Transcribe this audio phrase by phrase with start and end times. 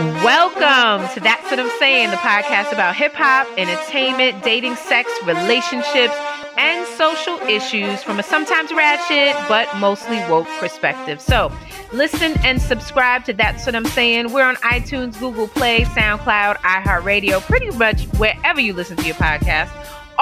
[0.00, 6.14] Welcome to That's What I'm Saying, the podcast about hip hop, entertainment, dating, sex, relationships,
[6.56, 11.20] and social issues from a sometimes ratchet but mostly woke perspective.
[11.20, 11.52] So,
[11.92, 14.32] listen and subscribe to That's What I'm Saying.
[14.32, 19.68] We're on iTunes, Google Play, SoundCloud, iHeartRadio, pretty much wherever you listen to your podcast.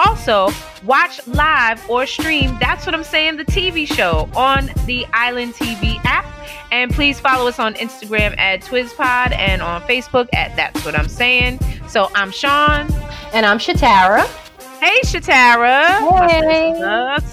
[0.07, 0.51] Also,
[0.85, 5.99] watch live or stream That's What I'm Saying, the TV show on the Island TV
[6.05, 6.25] app.
[6.71, 11.09] And please follow us on Instagram at TwizPod and on Facebook at That's What I'm
[11.09, 11.59] Saying.
[11.89, 12.89] So I'm Sean.
[13.33, 14.25] And I'm Shatara.
[14.79, 16.31] Hey, Shatara.
[16.31, 16.75] Hey.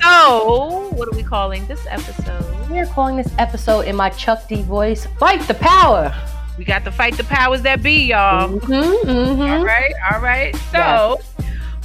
[0.02, 2.70] So, what are we calling this episode?
[2.72, 6.16] We're calling this episode in my Chuck D voice, Fight the Power.
[6.58, 8.50] We got to fight the powers that be, y'all.
[8.50, 9.42] Mm-hmm, mm-hmm.
[9.42, 10.56] All right, all right.
[10.72, 11.20] So,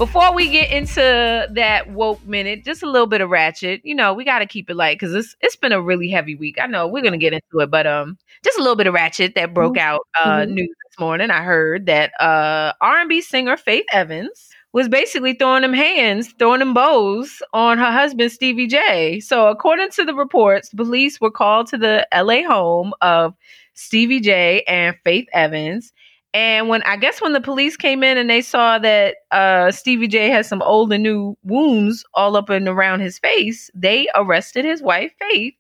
[0.01, 3.83] before we get into that woke minute, just a little bit of ratchet.
[3.85, 6.35] You know, we got to keep it light because it's it's been a really heavy
[6.35, 6.57] week.
[6.59, 9.35] I know we're gonna get into it, but um, just a little bit of ratchet
[9.35, 9.79] that broke Mm-hmm.
[9.79, 10.49] out uh Mhm.
[10.53, 11.31] news this morning.
[11.31, 16.73] I heard that uh R&B singer Faith Evans was basically throwing them hands, throwing them
[16.73, 19.21] bows on her husband Stevie J.
[19.21, 23.35] So, according to the reports, the police were called to the LA home of
[23.75, 25.93] Stevie J and Faith Evans.
[26.33, 30.07] And when I guess when the police came in and they saw that uh, Stevie
[30.07, 34.65] J had some old and new wounds all up and around his face, they arrested
[34.65, 35.55] his wife Faith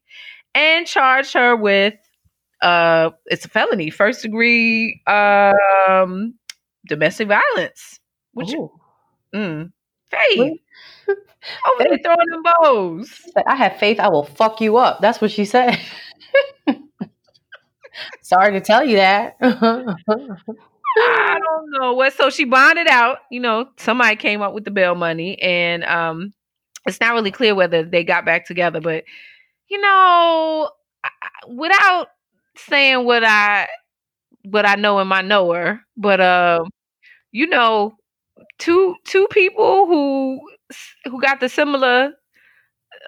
[0.55, 1.95] and charged her with
[2.63, 6.35] uh, it's a felony, first degree um,
[6.87, 7.98] domestic violence.
[8.33, 8.71] Which Ooh.
[9.35, 9.73] mm,
[10.11, 10.39] Faith
[11.09, 13.11] over there throwing them bows.
[13.47, 15.01] I have faith I will fuck you up.
[15.01, 15.79] That's what she said.
[18.31, 19.36] Sorry to tell you that.
[19.42, 22.12] I don't know what.
[22.14, 23.19] So she bonded out.
[23.31, 26.33] You know, somebody came up with the bail money, and um,
[26.86, 28.81] it's not really clear whether they got back together.
[28.81, 29.05] But
[29.69, 30.70] you know,
[31.05, 31.11] I,
[31.48, 32.08] without
[32.56, 33.69] saying what I
[34.45, 36.70] what I know in my knower, but um,
[37.33, 37.97] you know,
[38.58, 40.41] two two people who
[41.07, 42.12] who got the similar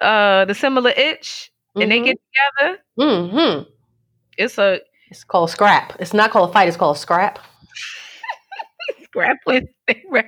[0.01, 2.17] uh the similar itch, and they get
[2.59, 2.79] together.
[2.99, 3.69] mm-hmm.
[4.37, 4.79] It's a
[5.13, 5.95] It's called scrap.
[5.99, 6.67] It's not called a fight.
[6.67, 7.37] It's called a scrap.
[9.11, 9.67] grappling,
[10.09, 10.25] rap,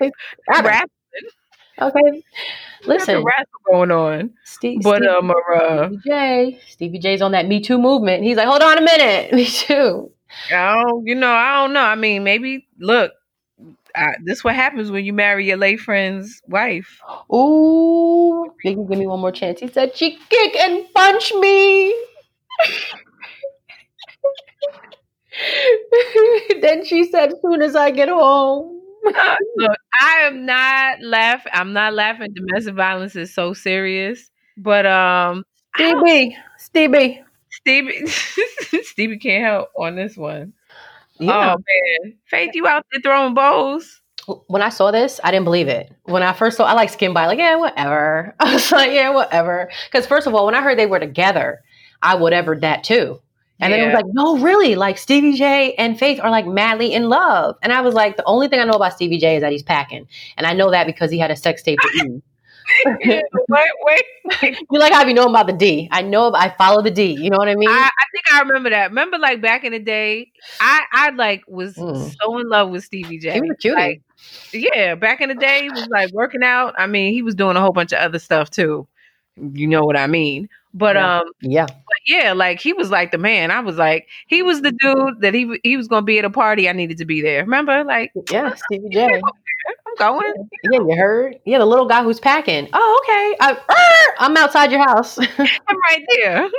[0.53, 0.91] Scrap.
[1.81, 2.23] Okay.
[2.85, 4.29] Listen, rap going on.
[4.44, 6.59] Steve, But Steve- um, uh, Stevie J.
[6.68, 8.24] Stevie J's on that Me Too movement.
[8.24, 9.34] He's like, hold on a minute.
[9.34, 10.12] Me Too.
[10.53, 11.81] Oh, you know, I don't know.
[11.81, 13.12] I mean, maybe look,
[13.95, 17.00] I, this is what happens when you marry your late friend's wife.
[17.34, 19.62] Ooh, Biggie, give me one more chance.
[19.62, 21.90] He said, she kick and punch me.
[26.62, 28.81] then she said, soon as I get home.
[29.57, 31.51] look, I am not laughing.
[31.53, 32.34] I'm not laughing.
[32.34, 34.29] Domestic violence is so serious.
[34.57, 35.44] But um,
[35.75, 37.22] I don't- Stevie, Stevie.
[37.51, 38.07] Stevie,
[38.84, 40.53] Stevie can't help on this one.
[41.19, 41.56] Yeah.
[41.56, 41.57] Oh
[42.03, 44.01] man, Faith, you out there throwing bows?
[44.47, 45.91] when I saw this, I didn't believe it.
[46.03, 48.35] When I first saw, I like skin by, like, yeah, whatever.
[48.40, 49.69] I was like, yeah, whatever.
[49.90, 51.62] Because first of all, when I heard they were together,
[52.01, 53.22] I would ever that too.
[53.61, 56.93] And then it was like, no, really, like Stevie J and Faith are like madly
[56.93, 57.55] in love.
[57.63, 59.63] And I was like, the only thing I know about Stevie J is that he's
[59.63, 60.07] packing,
[60.38, 62.21] and I know that because he had a sex tape with you.
[63.05, 63.71] wait, wait.
[64.41, 64.57] wait.
[64.71, 65.88] You like how you know about the D?
[65.91, 67.13] I know, I follow the D.
[67.13, 67.69] You know what I mean?
[67.69, 68.89] I, I think I remember that.
[68.89, 72.13] Remember, like back in the day, I I like was Mm.
[72.21, 73.33] so in love with Stevie J.
[73.33, 73.75] he was a cutie.
[73.75, 74.01] Like,
[74.51, 76.73] yeah, back in the day, he was like working out.
[76.77, 78.88] I mean, he was doing a whole bunch of other stuff too.
[79.38, 80.49] You know what I mean?
[80.73, 81.19] But Yeah.
[81.19, 81.67] um, yeah,
[82.07, 83.51] yeah, like he was like the man.
[83.51, 86.29] I was like, he was the dude that he he was gonna be at a
[86.29, 86.69] party.
[86.69, 87.41] I needed to be there.
[87.43, 87.83] Remember?
[87.83, 89.21] Like, yeah, Stevie J.
[89.88, 90.33] I'm going.
[90.71, 91.39] Yeah, you heard?
[91.45, 92.67] Yeah, the little guy who's packing.
[92.73, 93.38] Oh, okay.
[93.41, 95.17] I, I'm outside your house.
[95.19, 96.49] I'm right there.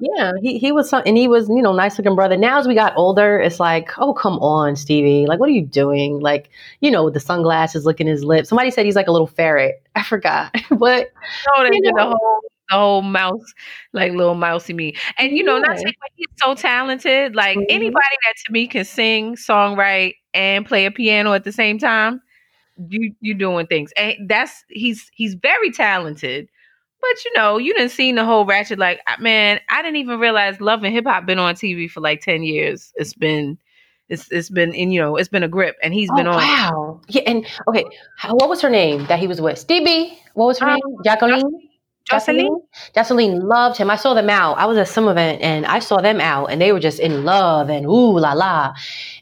[0.00, 2.36] Yeah, he, he was some, and he was, you know, nice looking brother.
[2.36, 5.26] Now as we got older, it's like, oh, come on, Stevie.
[5.26, 6.20] Like, what are you doing?
[6.20, 6.50] Like,
[6.80, 8.48] you know, with the sunglasses, licking his lips.
[8.48, 9.82] Somebody said he's like a little ferret.
[9.94, 10.54] I forgot.
[10.70, 11.08] but
[11.56, 12.40] No, they did the whole
[12.70, 13.54] whole mouse,
[13.92, 14.94] like little mousy me.
[15.18, 15.82] And you know, not Yeah.
[15.84, 17.34] saying like he's so talented.
[17.34, 17.66] Like Mhm.
[17.68, 22.20] anybody that to me can sing, songwrite, and play a piano at the same time,
[22.88, 23.92] you you doing things.
[23.96, 26.48] And that's he's he's very talented.
[27.00, 28.78] But you know, you didn't see the whole ratchet.
[28.78, 32.20] Like man, I didn't even realize Love and Hip Hop been on TV for like
[32.22, 32.92] ten years.
[32.96, 33.58] It's been.
[34.08, 36.36] It's, it's been in you know it's been a grip and he's been oh, on
[36.36, 37.00] wow.
[37.08, 37.84] Yeah, and okay,
[38.28, 39.58] what was her name that he was with?
[39.58, 40.18] Stevie.
[40.34, 40.98] What was her Um, name?
[41.04, 41.69] Jacqueline.
[42.10, 42.60] Jocelyn.
[42.94, 43.90] Jocelyn loved him.
[43.90, 44.58] I saw them out.
[44.58, 47.24] I was at some event and I saw them out and they were just in
[47.24, 48.74] love and ooh la la.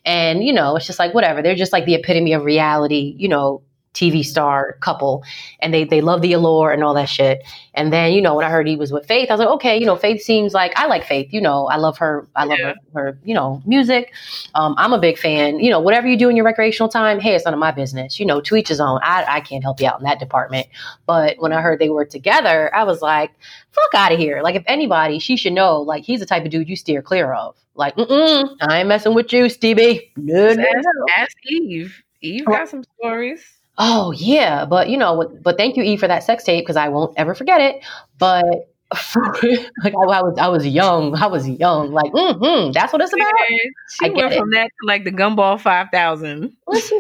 [0.05, 1.43] And, you know, it's just like whatever.
[1.43, 3.63] They're just like the epitome of reality, you know,
[3.99, 5.25] TV star couple,
[5.61, 7.43] and they they love the allure and all that shit.
[7.75, 9.77] And then you know when I heard he was with Faith, I was like, okay,
[9.79, 11.33] you know, Faith seems like I like Faith.
[11.33, 12.27] You know, I love her.
[12.37, 12.75] I love Yeah.
[12.95, 13.19] her, her.
[13.25, 14.13] You know, music.
[14.55, 15.59] Um, I'm a big fan.
[15.59, 18.21] You know, whatever you do in your recreational time, hey, it's none of my business.
[18.21, 19.01] You know, to each his own.
[19.03, 20.69] I I can't help you out in that department.
[21.07, 23.33] But when I heard they were together, I was like,
[23.73, 24.43] fuck out of here.
[24.43, 25.81] Like if anybody, she should know.
[25.81, 27.57] Like he's the type of dude you steer clear of.
[27.75, 30.11] Like, mm I ain't messing with you, Stevie.
[30.17, 30.91] No, no, no.
[31.17, 32.03] ask Eve.
[32.21, 33.45] Eve got some stories.
[33.79, 36.89] Oh yeah, but you know, but thank you, E, for that sex tape because I
[36.89, 37.85] won't ever forget it.
[38.19, 38.45] But
[39.15, 41.15] like I, I was, I was young.
[41.15, 41.93] I was young.
[41.93, 43.27] Like, mm-hmm, that's what it's about.
[44.03, 44.39] I She get went it.
[44.39, 46.57] from that to like the gumball five thousand.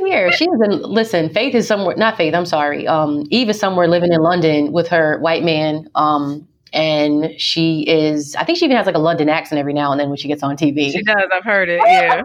[0.07, 0.83] Here, she was in.
[0.83, 1.97] Listen, Faith is somewhere.
[1.97, 2.35] Not Faith.
[2.35, 2.87] I'm sorry.
[2.87, 5.89] Um, Eve is somewhere living in London with her white man.
[5.95, 8.35] Um, and she is.
[8.37, 10.29] I think she even has like a London accent every now and then when she
[10.29, 10.93] gets on TV.
[10.93, 11.29] She does.
[11.33, 11.81] I've heard it.
[11.89, 12.23] Yeah.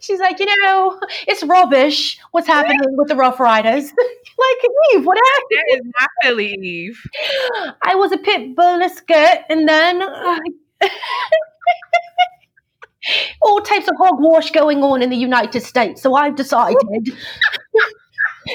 [0.00, 2.18] She's like, you know, it's rubbish.
[2.32, 3.84] What's happening with the Ruff Ryders?
[4.38, 5.50] like, Eve, what happened?
[5.50, 7.00] that is my Philly Eve.
[7.82, 10.38] I was a pit bull in a skirt, and then uh,
[13.42, 16.02] all types of hogwash going on in the United States.
[16.02, 16.76] So I've decided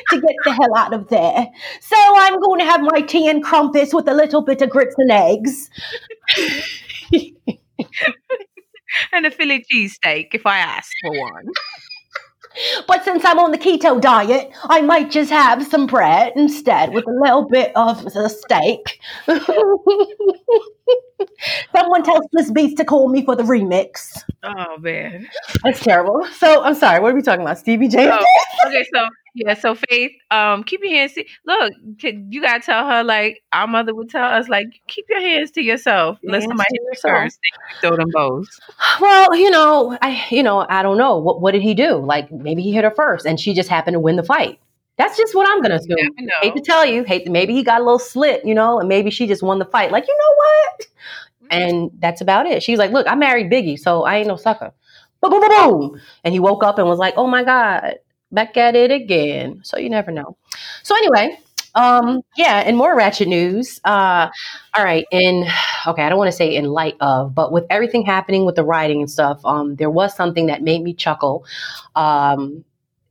[0.10, 1.48] to get the hell out of there.
[1.82, 4.96] So I'm going to have my tea and crumpets with a little bit of grits
[4.98, 5.70] and eggs.
[9.12, 11.46] And a Philly cheesesteak, if I ask for one.
[12.88, 17.06] But since I'm on the keto diet, I might just have some bread instead with
[17.08, 19.00] a little bit of the steak.
[21.76, 24.20] Someone tells this beast to call me for the remix.
[24.44, 25.28] Oh man.
[25.64, 26.26] That's terrible.
[26.38, 27.00] So I'm sorry.
[27.00, 27.60] What are we talking about?
[27.60, 28.10] Stevie J.
[28.10, 28.26] Oh,
[28.66, 31.14] okay, so yeah, so Faith, um, keep your hands.
[31.14, 35.22] To, look, you gotta tell her like our mother would tell us, like keep your
[35.22, 36.18] hands to yourself.
[36.22, 37.24] Your Let somebody to hit you yourself.
[37.24, 37.40] first.
[37.82, 38.60] Throw them bows.
[39.02, 41.18] Well, you know, I you know, I don't know.
[41.18, 41.98] What what did he do?
[41.98, 44.60] Like maybe he hit her first and she just happened to win the fight.
[44.98, 45.98] That's just what I'm gonna assume.
[46.42, 49.10] Hate to tell you, hate maybe he got a little slit, you know, and maybe
[49.10, 49.92] she just won the fight.
[49.92, 50.88] Like, you know what?
[51.52, 52.62] And that's about it.
[52.62, 54.74] She's like, look, I married Biggie, so I ain't no sucker.
[55.22, 56.02] Boom, boom, boom, boom.
[56.24, 57.96] And he woke up and was like, oh my God,
[58.32, 59.62] back at it again.
[59.64, 60.38] So you never know.
[60.84, 61.38] So anyway,
[61.76, 63.80] um, yeah, and more ratchet news.
[63.86, 64.30] Uh,
[64.78, 65.46] all right, and
[65.88, 68.64] okay, I don't want to say in light of, but with everything happening with the
[68.64, 71.46] writing and stuff, um, there was something that made me chuckle.
[71.96, 72.64] Um,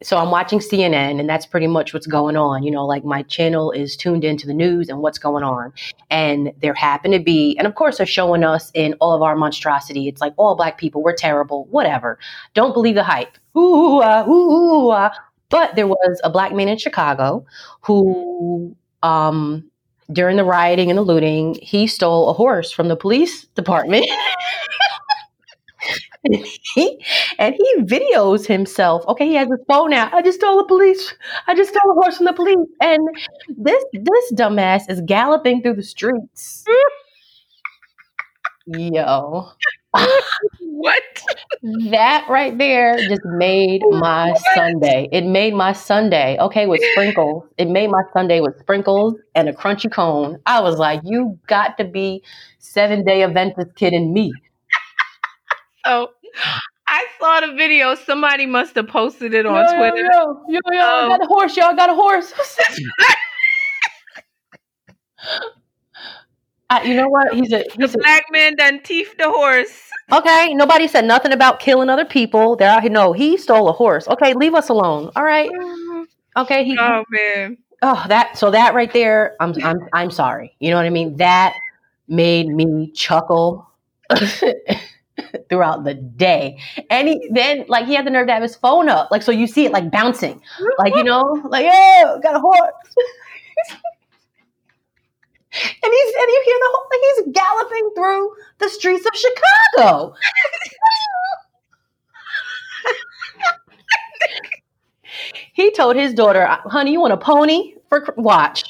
[0.02, 2.62] so I'm watching CNN, and that's pretty much what's going on.
[2.62, 5.72] You know, like my channel is tuned into the news and what's going on.
[6.08, 9.34] And there happen to be, and of course, they're showing us in all of our
[9.34, 10.06] monstrosity.
[10.06, 12.18] It's like all black people, we're terrible, whatever.
[12.54, 13.36] Don't believe the hype.
[13.56, 15.10] Ooh, ah, ooh, ah.
[15.48, 17.44] But there was a black man in Chicago
[17.80, 19.68] who, um,
[20.12, 24.06] during the rioting and the looting, he stole a horse from the police department.
[26.34, 27.04] and, he,
[27.38, 29.04] and he videos himself.
[29.08, 30.12] Okay, he has his phone out.
[30.12, 31.14] I just stole a police.
[31.46, 32.58] I just stole a horse from the police.
[32.80, 33.06] And
[33.56, 36.64] this this dumbass is galloping through the streets.
[38.66, 39.48] Yo,
[40.60, 41.02] What?
[41.90, 45.08] that right there just made my Sunday.
[45.10, 46.36] It made my Sunday.
[46.38, 47.44] Okay, with sprinkles.
[47.56, 50.38] It made my Sunday with sprinkles and a crunchy cone.
[50.46, 52.22] I was like, you got to be
[52.58, 54.32] seven day Adventist kidding me.
[55.84, 56.08] Oh,
[56.86, 57.94] I saw the video.
[57.94, 60.08] Somebody must have posted it on yo, Twitter.
[60.12, 61.08] Yo, yo, yo, I Oh.
[61.08, 62.32] got a horse, y'all got a horse.
[66.70, 67.32] Uh, you know what?
[67.32, 69.88] He's a he's The a, black man done teeth the horse.
[70.12, 70.52] okay.
[70.52, 72.56] Nobody said nothing about killing other people.
[72.56, 72.90] They're out here.
[72.90, 74.06] No, he stole a horse.
[74.06, 75.10] Okay, leave us alone.
[75.16, 75.48] All right.
[76.36, 76.64] Okay.
[76.64, 76.76] He.
[76.78, 77.56] Oh man.
[77.80, 78.36] Oh, that.
[78.36, 79.34] So that right there.
[79.40, 79.54] I'm.
[79.64, 79.88] I'm.
[79.94, 80.54] I'm sorry.
[80.60, 81.16] You know what I mean?
[81.16, 81.54] That
[82.06, 83.66] made me chuckle
[85.48, 86.58] throughout the day.
[86.90, 89.32] And he then like he had the nerve to have his phone up, like so
[89.32, 90.40] you see it like bouncing,
[90.78, 92.58] like you know, like yeah, got a horse.
[95.52, 100.14] and he's and you hear the whole like he's galloping through the streets of Chicago.
[105.52, 108.64] he told his daughter, "Honey, you want a pony for watch?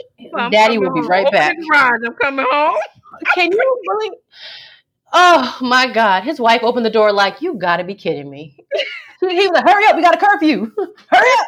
[0.51, 2.77] Daddy will be right Open back." I'm coming home.
[3.35, 4.13] Can you believe?
[5.13, 6.25] Oh my God!
[6.25, 8.57] His wife opened the door like, "You got to be kidding me!"
[9.21, 9.97] He was like, "Hurry up!
[9.97, 10.73] We got a curfew!
[11.11, 11.47] Hurry up!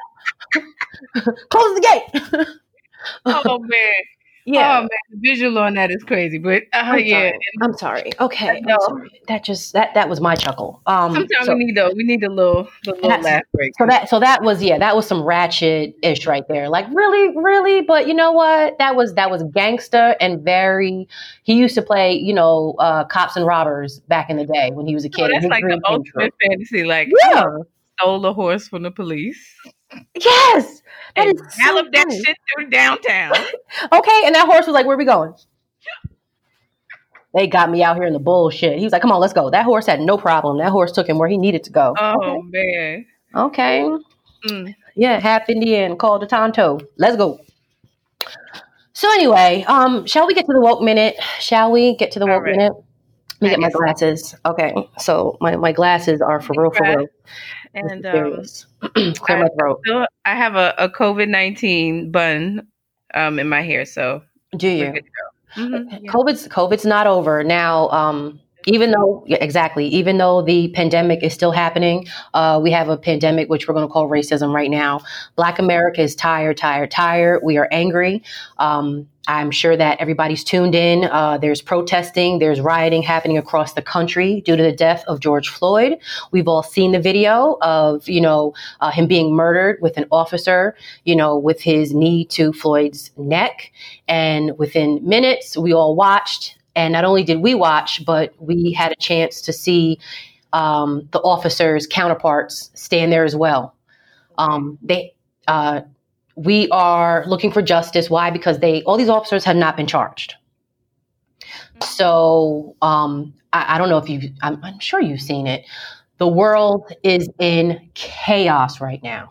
[1.51, 2.47] Close the gate!"
[3.27, 3.95] Oh man.
[4.55, 4.89] Yeah, Oh man.
[5.11, 6.39] The visual on that is crazy.
[6.39, 7.17] But uh, I'm yeah.
[7.31, 7.39] sorry.
[7.63, 8.11] I'm sorry.
[8.21, 9.11] Okay, I'm sorry.
[9.29, 10.81] That just that that was my chuckle.
[10.87, 13.73] Um, Sometimes so, we need the we need a little the little laugh break.
[13.79, 16.69] so that so that was yeah, that was some ratchet ish right there.
[16.69, 18.79] Like really, really, but you know what?
[18.79, 21.09] That was that was gangster and very.
[21.45, 24.87] He used to play, you know, uh, cops and robbers back in the day when
[24.87, 25.25] he was a kid.
[25.25, 26.85] Oh, that's like the ultimate fantasy.
[26.85, 27.45] Like Yeah.
[27.99, 29.39] stole a horse from the police.
[30.15, 30.83] Yes.
[31.17, 33.35] That and is so that shit through downtown.
[33.93, 35.35] Okay, and that horse was like, "Where are we going?"
[37.35, 38.79] They got me out here in the bullshit.
[38.79, 40.59] He was like, "Come on, let's go." That horse had no problem.
[40.59, 41.95] That horse took him where he needed to go.
[41.99, 43.07] Oh man.
[43.35, 43.85] Okay.
[43.85, 44.05] okay.
[44.47, 44.75] Mm.
[44.97, 46.81] Yeah, half Indian, called a Tonto.
[46.99, 47.41] Let's go.
[48.93, 51.17] So anyway, um, shall we get to the woke minute?
[51.39, 52.57] Shall we get to the All woke right.
[52.57, 52.73] minute?
[53.41, 53.79] Let me I get my guess so.
[53.79, 54.35] glasses.
[54.45, 57.07] Okay, so my, my glasses are for real, for real.
[57.75, 58.43] And um,
[59.15, 59.81] clear my throat.
[59.87, 62.67] so I have a, a COVID nineteen bun
[63.15, 64.23] um in my hair, so
[64.57, 64.93] Do you?
[64.93, 65.63] good to go.
[65.63, 66.11] Mhm, yeah.
[66.13, 67.89] COVID's COVID's not over now.
[67.91, 72.97] Um, even though exactly, even though the pandemic is still happening, uh, we have a
[72.97, 75.01] pandemic which we're going to call racism right now.
[75.37, 77.41] Black America is tired, tired, tired.
[77.43, 78.23] We are angry.
[78.59, 81.05] Um, I'm sure that everybody's tuned in.
[81.05, 85.49] Uh, there's protesting, there's rioting happening across the country due to the death of George
[85.49, 85.99] Floyd.
[86.33, 90.75] We've all seen the video of you know uh, him being murdered with an officer,
[91.05, 93.73] you know, with his knee to Floyd's neck.
[94.09, 96.57] And within minutes, we all watched.
[96.77, 99.99] And not only did we watch, but we had a chance to see
[100.53, 103.75] um, the officers' counterparts stand there as well.
[104.39, 105.15] Um, they,
[105.49, 105.83] uh,
[106.37, 108.09] we are looking for justice.
[108.09, 108.31] Why?
[108.31, 110.35] Because they, all these officers have not been charged.
[111.83, 115.65] So um, I, I don't know if you, I'm, I'm sure you've seen it.
[116.19, 119.31] The world is in chaos right now.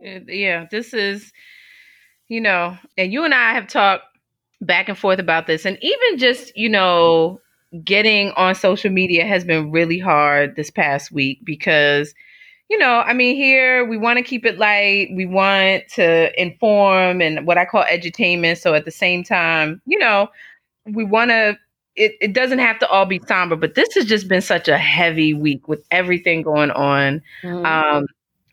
[0.00, 1.32] Yeah, this is,
[2.28, 4.04] you know, and you and I have talked
[4.60, 7.40] back and forth about this, and even just, you know,
[7.84, 12.14] getting on social media has been really hard this past week because,
[12.70, 17.20] you know, I mean, here we want to keep it light, we want to inform
[17.20, 18.58] and what I call edutainment.
[18.58, 20.28] So at the same time, you know,
[20.86, 21.58] we want to.
[22.00, 24.78] It, it doesn't have to all be somber, but this has just been such a
[24.78, 28.06] heavy week with everything going on um,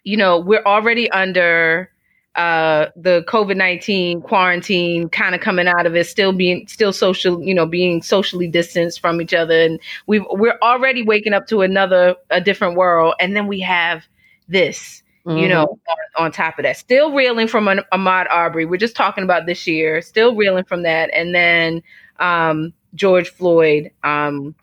[0.05, 1.89] you know, we're already under
[2.35, 7.41] uh, the COVID nineteen quarantine, kind of coming out of it, still being still social,
[7.41, 11.61] you know, being socially distanced from each other, and we've, we're already waking up to
[11.61, 14.05] another a different world, and then we have
[14.47, 15.01] this.
[15.27, 18.63] You know, on, on top of that, still reeling from an Ahmaud Arbery.
[18.63, 21.81] We're just talking about this year, still reeling from that, and then
[22.19, 24.53] um, George Floyd, um,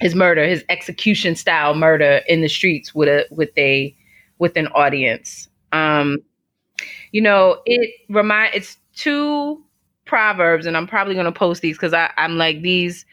[0.00, 3.94] his murder, his execution style murder in the streets with a with a
[4.38, 5.50] with an audience.
[5.72, 6.20] Um,
[7.12, 9.62] you know, it remind it's two
[10.06, 13.06] proverbs, and I'm probably going to post these because I'm like these.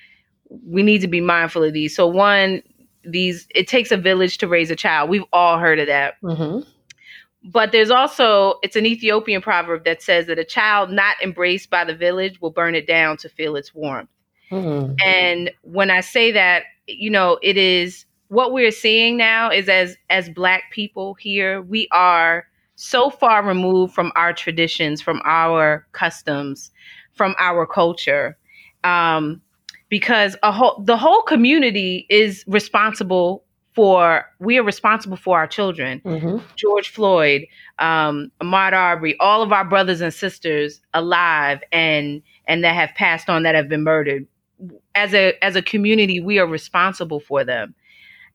[0.66, 1.96] We need to be mindful of these.
[1.96, 2.64] So one,
[3.04, 5.10] these it takes a village to raise a child.
[5.10, 6.16] We've all heard of that.
[6.24, 6.62] hmm
[7.44, 11.86] But there's also it's an Ethiopian proverb that says that a child not embraced by
[11.86, 14.10] the village will burn it down to feel its warmth.
[14.50, 19.70] hmm And when I say that, you know, it is what we're seeing now is
[19.70, 22.46] as as black people here, we are
[22.82, 26.72] so far removed from our traditions, from our customs,
[27.14, 28.38] from our culture.
[28.84, 29.42] Um
[29.90, 33.44] because a whole the whole community is responsible
[33.74, 36.00] for we are responsible for our children.
[36.04, 37.46] hmm George Floyd,
[37.80, 43.30] um, Ahmaud Arbery, all of our brothers and sisters alive and and that have passed
[43.30, 44.28] on that have been murdered.
[44.96, 47.74] As a as a community, we are responsible for them.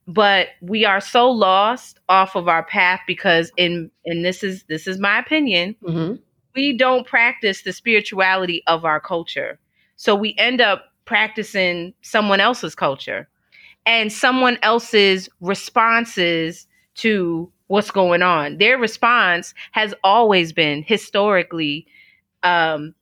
[0.07, 4.87] But we are so lost off of our path because in and this is this
[4.87, 6.15] is my opinion, hmm
[6.55, 9.59] we don't practice the spirituality of our culture.
[9.97, 13.29] So we end up practicing someone else's culture
[13.87, 18.59] and someone else's responses to what's going on.
[18.59, 21.87] Their response has always been historically,
[22.43, 22.95] um,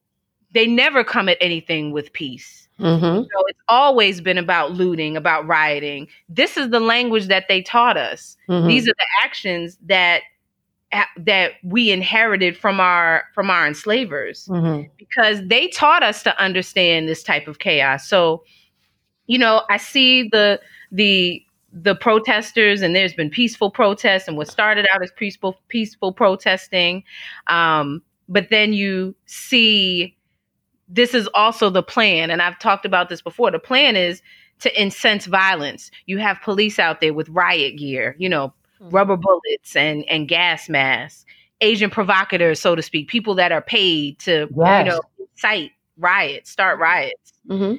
[0.53, 2.62] they never come at anything with peace.
[2.79, 6.09] Hmm So it's always been about looting, about rioting.
[6.29, 8.37] This is the language that they taught us.
[8.49, 10.23] hmm These are the actions that
[11.17, 17.09] that we inherited from our from our enslavers hmm because they taught us to understand
[17.09, 18.07] this type of chaos.
[18.09, 18.45] So,
[19.27, 20.61] you know, I see the
[20.91, 26.13] the the protesters and there's been peaceful protests and what started out as peaceful peaceful
[26.13, 27.03] protesting
[27.47, 30.15] um but then you see
[30.95, 34.23] this is also the plan and I've talked about this before the plan is
[34.61, 35.91] to incense violence.
[36.07, 40.69] You have police out there with riot gear you know rubber bullets and and gas
[40.69, 41.25] masks
[41.61, 44.85] agent provocateurs so to speak people that are paid to Yes.
[44.87, 47.33] you know incite riots start riots.
[47.49, 47.75] Hmm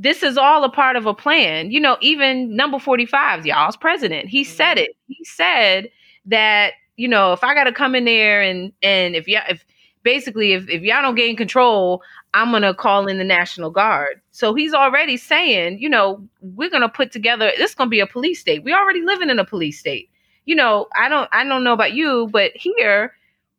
[0.00, 1.72] this is all a part of a plan.
[1.72, 4.28] You know even number 45 y'all's president.
[4.28, 4.92] He said it.
[5.08, 5.90] He said
[6.26, 9.64] that you know if i gotta come in there and and if y'all if
[10.02, 12.02] basically if, if y'all don't gain control
[12.34, 16.88] i'm gonna call in the national guard so he's already saying you know we're gonna
[16.88, 19.78] put together this is gonna be a police state We're already living in a police
[19.78, 20.10] state
[20.46, 23.12] you know, I don't I don't know about you, but here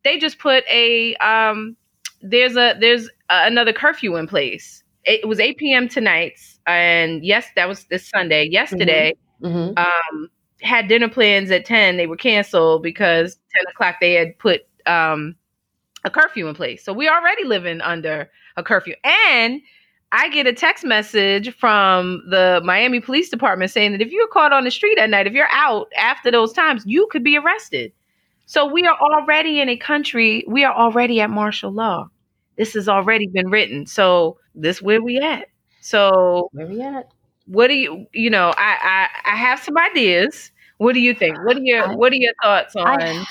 [0.03, 1.77] they just put a um
[2.23, 4.83] there's a there's a, another curfew in place.
[5.05, 5.87] It was 8 p.m.
[5.87, 8.49] tonight, and yes, that was this Sunday.
[8.49, 9.77] Yesterday, Mm-hmm.
[9.77, 10.29] um,
[10.61, 11.95] had dinner plans at 10.
[11.97, 15.35] They were canceled because 10 o'clock they had put um,
[16.03, 16.83] a curfew in place.
[16.83, 18.93] So we already living under a curfew.
[19.03, 19.61] And
[20.11, 24.53] I get a text message from the Miami Police Department saying that if you're caught
[24.53, 27.91] on the street at night, if you're out after those times, you could be arrested.
[28.45, 32.09] So we are already in a country, we are already at martial law.
[32.57, 33.85] This has already been written.
[33.85, 35.47] So this where we at.
[35.81, 37.09] So Where we at?
[37.45, 41.35] what do you you know i i, I have some ideas what do you think
[41.45, 43.25] what are your what are your thoughts on I-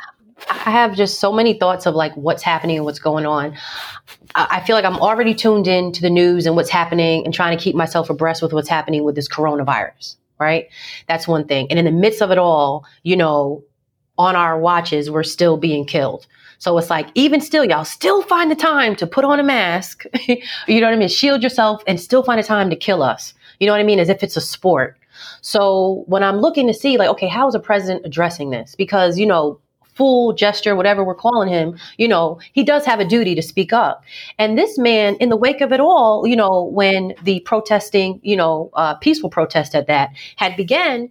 [0.50, 3.56] I have just so many thoughts of like what's happening and what's going on.
[4.50, 7.56] I feel like I'm already tuned in to the news and what's happening and trying
[7.56, 10.68] to keep myself abreast with what's happening with this coronavirus, right?
[11.08, 11.66] That's one thing.
[11.70, 13.64] And in the midst of it all, you know,
[14.16, 16.26] on our watches, we're still being killed.
[16.58, 20.04] So it's like, even still, y'all still find the time to put on a mask,
[20.26, 21.08] you know what I mean?
[21.08, 23.34] Shield yourself and still find the time to kill us.
[23.60, 24.00] You know what I mean?
[24.00, 24.96] As if it's a sport.
[25.40, 28.74] So when I'm looking to see, like, okay, how is a president addressing this?
[28.74, 29.60] Because, you know,
[29.98, 33.72] fool gesture, whatever we're calling him, you know, he does have a duty to speak
[33.72, 34.04] up.
[34.38, 38.36] And this man, in the wake of it all, you know, when the protesting, you
[38.36, 41.10] know, uh, peaceful protest at that had began,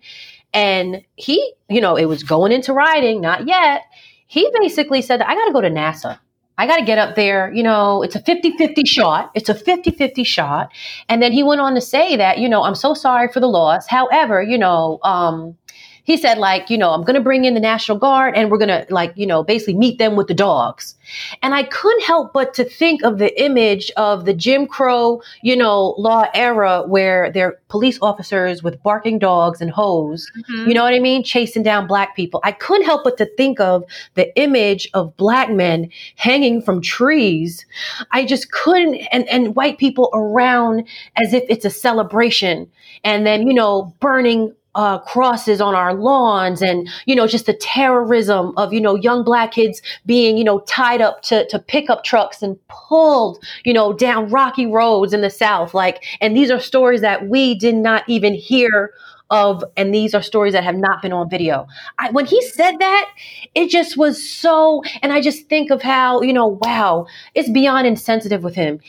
[0.53, 3.83] and he, you know, it was going into rioting, not yet.
[4.25, 6.17] He basically said, I got to go to NASA.
[6.57, 7.53] I got to get up there.
[7.53, 9.31] You know, it's a 50 50 shot.
[9.35, 10.71] It's a 50 50 shot.
[11.09, 13.47] And then he went on to say that, you know, I'm so sorry for the
[13.47, 13.85] loss.
[13.87, 15.57] However, you know, um,
[16.07, 18.57] he said, like, you know, I'm going to bring in the National Guard and we're
[18.57, 20.95] going to, like, you know, basically meet them with the dogs.
[21.41, 25.53] And I couldn't help but to think of the image of the Jim Crow, you
[25.57, 30.69] know, law era where they're police officers with barking dogs and hose, Mhm.
[30.69, 31.23] you know what I mean?
[31.23, 32.39] Chasing down black people.
[32.45, 33.83] I couldn't help but to think of
[34.15, 37.65] the image of black men hanging from trees.
[38.13, 40.85] I just couldn't, and, and white people around
[41.17, 42.71] as if it's a celebration.
[43.03, 47.53] And then, you know, burning uh, crosses on our lawns and, you know, just the
[47.53, 52.03] terrorism of, you know, young black kids being, you know, tied up to, to pickup
[52.03, 55.73] trucks and pulled, you know, down rocky roads in the South.
[55.73, 58.93] Like, and these are stories that we did not even hear
[59.29, 61.67] of, and these are stories that have not been on video.
[61.97, 63.09] I, when he said that,
[63.55, 67.87] it just was so, and I just think of how, you know, wow, it's beyond
[67.87, 68.79] insensitive with him.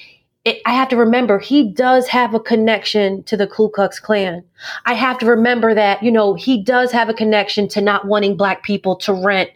[0.44, 4.44] It, I have to remember he does have a connection to the Ku Klux Klan.
[4.86, 8.36] I have to remember that, you know, he does have a connection to not wanting
[8.36, 9.50] black people to rent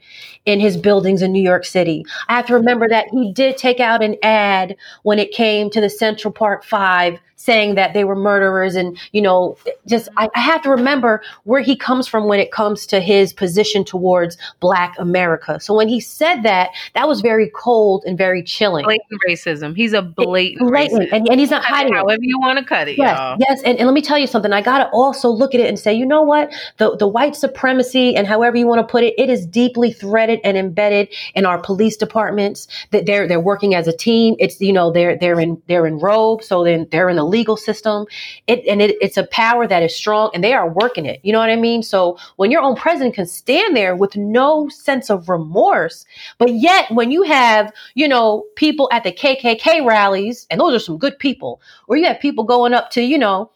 [0.45, 2.05] in his buildings in New York City.
[2.29, 5.81] I have to remember that he did take out an ad when it came to
[5.81, 9.57] the Central Park Five saying that they were murderers and, you know,
[9.89, 13.33] just, I, I have to remember where he comes from when it comes to his
[13.33, 15.59] position towards black America.
[15.59, 18.85] So when he said that, that was very cold and very chilling.
[18.85, 21.97] blatant racism he's a blatant, Racist and, and he's not Cut hiding it.
[21.97, 23.37] however you want to cut it Yes, y'all.
[23.39, 24.53] yes, and, and let me tell you something.
[24.53, 26.53] I gotta also look at it and say, you know what?
[26.79, 30.41] The the white supremacy and however you want to put it, it is deeply threaded
[30.45, 32.69] and embedded in our police departments.
[32.91, 34.37] That they're they're working as a team.
[34.39, 37.57] It's you know they're they're in they're in robes, so then they're in the legal
[37.57, 38.07] system.
[38.47, 41.21] It and it, it's a power that is strong, and they are working it.
[41.23, 41.83] You know what I mean?
[41.83, 46.05] So when your own president can stand there with no sense of remorse,
[46.39, 50.85] but yet when you have you know people at the KKK rallies, and those are
[50.85, 53.51] some good people, or you have people going up to you know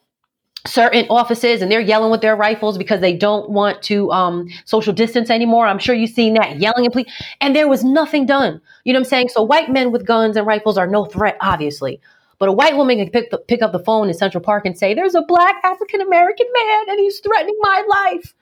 [0.66, 4.92] certain offices and they're yelling with their rifles because they don't want to um, social
[4.92, 5.66] distance anymore.
[5.66, 7.04] I'm sure you've seen that yelling and ple-
[7.40, 8.60] and there was nothing done.
[8.84, 9.28] You know what I'm saying?
[9.30, 12.00] So white men with guns and rifles are no threat, obviously.
[12.38, 14.76] But a white woman can pick, the, pick up the phone in Central Park and
[14.78, 18.34] say, "There's a black African American man and he's threatening my life,"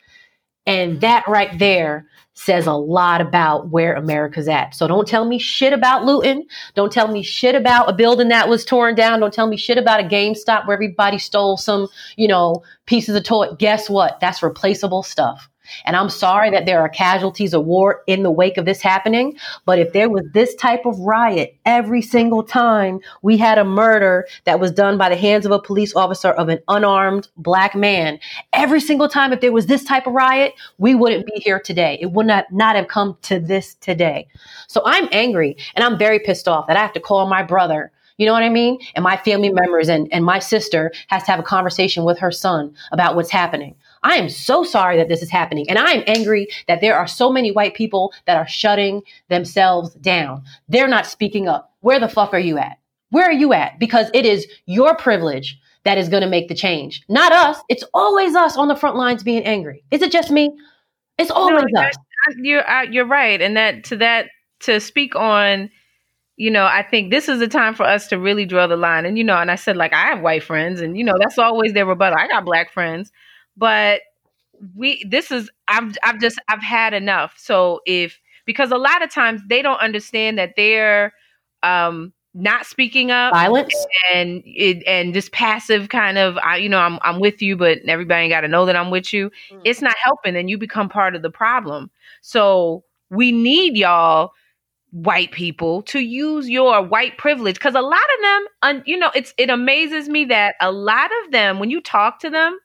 [0.66, 4.74] and that right there says a lot about where America's at.
[4.74, 6.44] So don't tell me shit about looting.
[6.74, 9.20] Don't tell me shit about a building that was torn down.
[9.20, 13.22] Don't tell me shit about a GameStop where everybody stole some, you know, pieces of
[13.22, 13.48] toy.
[13.58, 14.18] Guess what?
[14.20, 15.48] That's replaceable stuff.
[15.84, 19.36] And I'm sorry that there are casualties of war in the wake of this happening.
[19.64, 24.26] But if there was this type of riot every single time we had a murder
[24.44, 28.18] that was done by the hands of a police officer of an unarmed black man,
[28.52, 31.98] every single time if there was this type of riot, we wouldn't be here today.
[32.00, 34.28] It would not, not have come to this today.
[34.68, 37.92] So I'm angry and I'm very pissed off that I have to call my brother
[38.16, 38.78] you know what I mean?
[38.94, 42.30] And my family members and, and my sister has to have a conversation with her
[42.30, 43.74] son about what's happening.
[44.04, 45.68] I am so sorry that this is happening.
[45.68, 49.94] And I am angry that there are so many white people that are shutting themselves
[49.94, 50.44] down.
[50.68, 51.72] They're not speaking up.
[51.80, 52.78] Where the fuck are you at?
[53.10, 53.78] Where are you at?
[53.78, 57.58] Because it is your privilege that is going to make the change, not us.
[57.68, 59.84] It's always us on the front lines being angry.
[59.90, 60.56] Is it just me?
[61.18, 61.94] It's always No, us.
[62.38, 64.26] you're uh, you're right, and that to that
[64.60, 65.70] to speak on,
[66.36, 69.04] you know, I think this is a time for us to really draw the line.
[69.06, 71.38] And you know, and I said like I have white friends, and you know that's
[71.38, 72.18] always their rebuttal.
[72.18, 73.12] I got black friends,
[73.56, 74.00] but
[74.76, 77.34] we this is I've I've just I've had enough.
[77.36, 81.12] So if because a lot of times they don't understand that they're
[81.62, 83.72] um not speaking up Violence.
[84.12, 87.78] and it and this passive kind of I you know I'm I'm with you but
[87.86, 89.60] everybody got to know that I'm with you Mm.
[89.64, 91.90] it's not helping and you become part of the problem
[92.22, 94.32] so we need y'all
[94.90, 99.10] white people to use your white privilege cuz a lot of them un, you know
[99.14, 102.58] it's it amazes me that a lot of them when you talk to them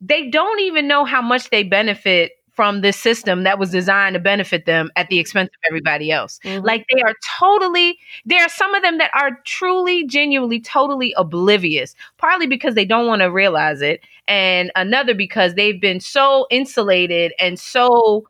[0.00, 4.18] they don't even know how much they benefit from this system that was designed to
[4.20, 6.64] benefit them at the expense of everybody else Mhm.
[6.64, 11.94] like they are totally, there are some of them that are truly, genuinely, totally oblivious,
[12.16, 17.32] partly because they don't want to realize it, and another because they've been so insulated
[17.38, 18.26] and so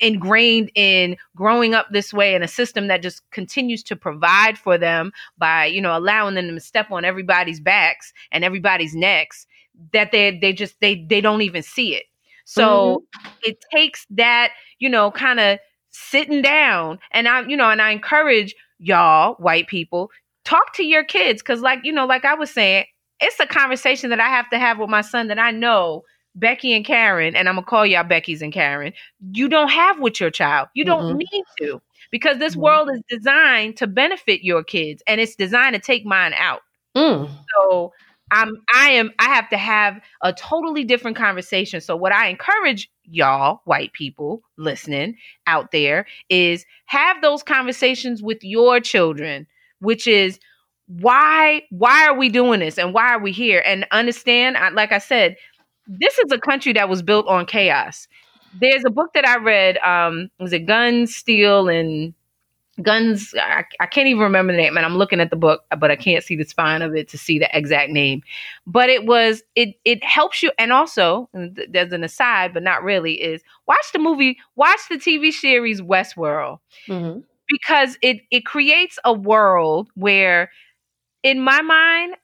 [0.00, 4.76] ingrained in growing up this way in a system that just continues to provide for
[4.76, 9.46] them by, you know, allowing them to step on everybody's backs and everybody's necks
[9.92, 12.04] that they they just they they don't even see it.
[12.44, 13.02] So
[13.42, 15.58] it takes that, you know, kind of
[15.90, 20.10] sitting down and I, you know, and I encourage y'all, white people,
[20.44, 22.86] talk to your kids because, like, you know, like I was saying,
[23.20, 26.02] it's a conversation that I have to have with my son that I know
[26.34, 28.92] Becky and Karen, and I'm gonna call y'all Becky's and Karen,
[29.32, 30.68] you don't have with your child.
[30.74, 31.18] You don't Mm-mm.
[31.18, 32.56] need to because this Mhm.
[32.56, 36.60] world is designed to benefit your kids and it's designed to take mine out.
[36.96, 37.28] Mm.
[37.56, 37.92] So
[38.30, 41.80] I'm I am I have to have a totally different conversation.
[41.80, 48.38] So what I encourage y'all white people listening out there is have those conversations with
[48.42, 49.46] your children,
[49.80, 50.38] which is
[50.86, 53.62] why why are we doing this and why are we here?
[53.64, 55.36] And understand, like I said,
[55.86, 58.08] this is a country that was built on chaos.
[58.60, 59.78] There's a book that I read.
[59.78, 62.14] Um, was it Guns, Steel, and
[62.82, 63.34] Guns?
[63.36, 65.96] I, I can't even remember the name, and I'm looking at the book, but I
[65.96, 68.22] can't see the spine of it to see the exact name.
[68.66, 73.14] But it was it it helps you, and also there's an aside, but not really.
[73.20, 77.24] Is watch the movie, watch the TV series Westworld Mhm.
[77.48, 80.50] because it it creates a world where
[81.22, 82.16] in my mind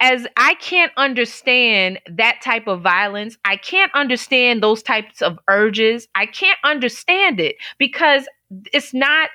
[0.00, 6.06] as I can't understand that type of violence, I can't understand those types of urges.
[6.14, 8.28] I can't understand it because
[8.72, 9.30] it's not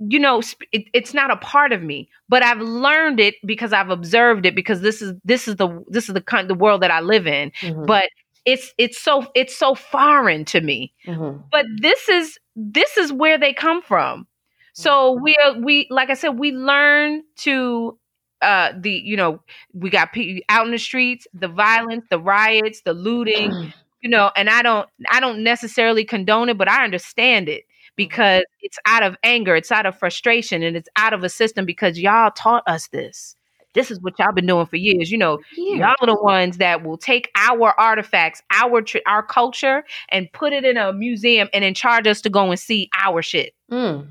[0.00, 0.40] you know
[0.72, 4.54] it, it's not a part of me but i've learned it because i've observed it
[4.54, 7.26] because this is this is the this is the kind the world that i live
[7.26, 7.86] in Mhm.
[7.86, 8.08] but
[8.44, 11.42] it's it's so it's so foreign to me Mhm.
[11.50, 14.26] but this is this is where they come from
[14.74, 17.98] so we are we like i said we learn to
[18.42, 19.40] uh the you know
[19.74, 23.56] we got people out in the streets the violence the riots the looting
[24.00, 27.64] you know and i don't i don't necessarily condone it but i understand it
[27.98, 31.66] because it's out of anger it's out of frustration and it's out of a system
[31.66, 33.36] because y'all taught us this
[33.74, 35.88] this is what y'all been doing for years you know Yeah.
[35.88, 40.64] Y'all are the ones that will take our artifacts, our our culture, and put it
[40.64, 43.54] in a museum and then charge us to go and see our shit.
[43.70, 44.08] Mm.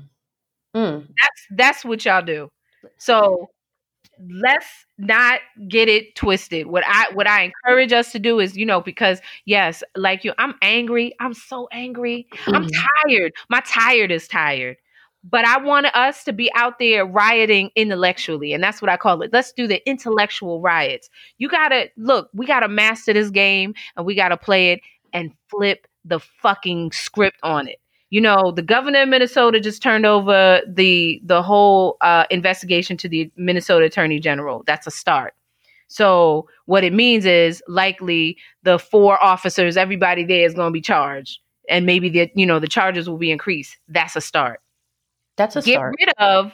[0.74, 1.06] Mm.
[1.08, 2.50] That's that's what y'all do.
[2.98, 3.50] So
[4.30, 4.66] let's
[4.98, 6.66] not get it twisted.
[6.66, 10.32] What I what I encourage us to do is, you know, because yes, like you,
[10.38, 11.14] I'm angry.
[11.20, 12.26] I'm so angry.
[12.52, 12.70] I'm Mhm.
[13.06, 13.32] tired.
[13.48, 14.76] My tired is tired.
[15.24, 18.52] But I want us to be out there rioting intellectually.
[18.52, 19.32] And that's what I call it.
[19.32, 21.10] Let's do the intellectual riots.
[21.38, 24.72] You got to look, we got to master this game and we got to play
[24.72, 24.80] it
[25.12, 27.78] and flip the fucking script on it.
[28.10, 33.08] You know, the governor of Minnesota just turned over the the whole uh, investigation to
[33.08, 34.62] the Minnesota Attorney General.
[34.66, 35.34] That's a start.
[35.88, 40.80] So what it means is likely the four officers, everybody there is going to be
[40.80, 43.76] charged, and maybe the you know the charges will be increased.
[43.88, 44.60] That's a start.
[45.36, 45.94] That's a Get start.
[45.98, 46.52] rid of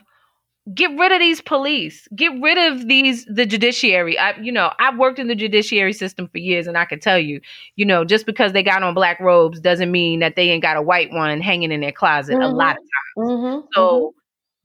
[0.73, 2.09] get rid of these police.
[2.17, 4.19] Get rid of these the judiciary.
[4.19, 7.19] I you know I've worked in the judiciary system for years, and I can tell
[7.19, 7.41] you,
[7.77, 10.77] you know, just because they got on black robes doesn't mean that they ain't got
[10.77, 12.37] a white one hanging in their closet.
[12.37, 12.55] A Mhm.
[12.57, 12.83] lot of
[13.19, 13.65] Mhm.
[13.75, 14.15] so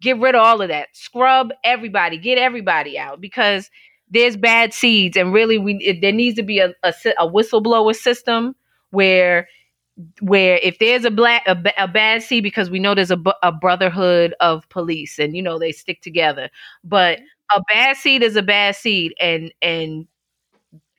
[0.01, 0.89] get rid of all of that.
[0.93, 2.17] Scrub everybody.
[2.17, 3.69] Get everybody out because
[4.09, 7.95] there's bad seeds, and really, we it, there needs to be a, a a whistleblower
[7.95, 8.55] system
[8.91, 9.47] where
[10.21, 13.51] where if there's a black a, a bad seed because we know there's a, a
[13.51, 16.49] brotherhood of police and you know they stick together.
[16.83, 17.19] But
[17.55, 20.07] a bad seed is a bad seed and and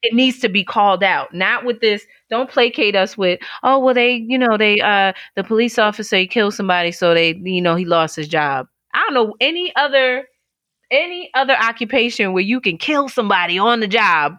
[0.03, 1.35] it needs to be called out.
[1.35, 5.45] Not with this don't placate us with oh well they you know they uh the
[5.45, 8.67] police officer he killed somebody so they you know he lost his job.
[8.95, 10.25] I don't know any other
[10.91, 14.37] any other occupation where you can kill somebody on the job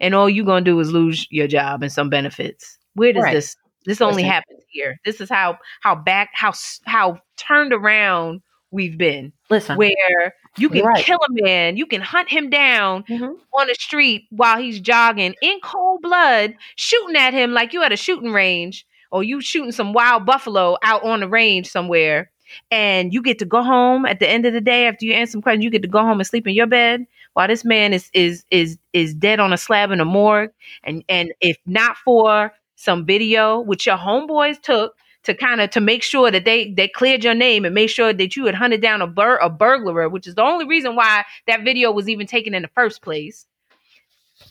[0.00, 2.78] and all you're gonna do is lose your job and some benefits.
[2.94, 3.32] Where does Right.
[3.32, 4.98] this this only happens here.
[5.04, 6.52] This is how how back how
[6.84, 9.32] how turned around we've been.
[9.50, 11.04] Listen, Where you can right.
[11.04, 13.34] kill a man, you can hunt him down Mhm.
[13.54, 17.92] on the street while he's jogging in cold blood, shooting at him like you at
[17.92, 22.30] a shooting range, or you shooting some wild buffalo out on the range somewhere.
[22.70, 25.32] And you get to go home at the end of the day after you answer
[25.32, 25.64] some questions.
[25.64, 28.44] You get to go home and sleep in your bed while this man is is
[28.50, 30.50] is is dead on a slab in a morgue.
[30.84, 35.80] And and if not for some video which your homeboys took to kind of to
[35.80, 38.80] make sure that they they cleared your name and made sure that you had hunted
[38.82, 42.26] down a bur- a burglar, which is the only reason why that video was even
[42.26, 43.46] taken in the first place.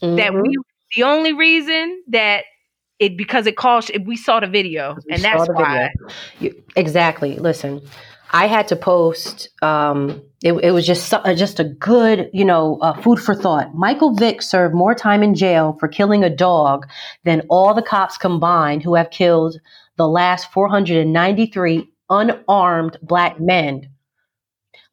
[0.02, 0.44] That Mhm.
[0.44, 0.56] we
[0.96, 2.46] the only reason that
[3.00, 5.90] it because it caused we saw the video We and that's why.
[6.40, 7.36] You- exactly.
[7.38, 7.82] Listen,
[8.32, 9.50] I had to post.
[9.62, 13.76] Um, it, it was just uh, just a good, you know, uh, food for thought.
[13.76, 16.88] Michael Vick served more time in jail for killing a dog
[17.26, 19.60] than all the cops combined who have killed
[19.98, 23.90] the last 493 unarmed black men.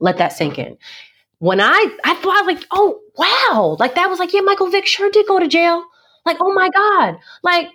[0.01, 0.77] Let that sink in.
[1.39, 5.11] When I I thought like, oh wow, like that was like, yeah, Michael Vick sure
[5.11, 5.85] did go to jail.
[6.27, 7.69] Like, oh my god, like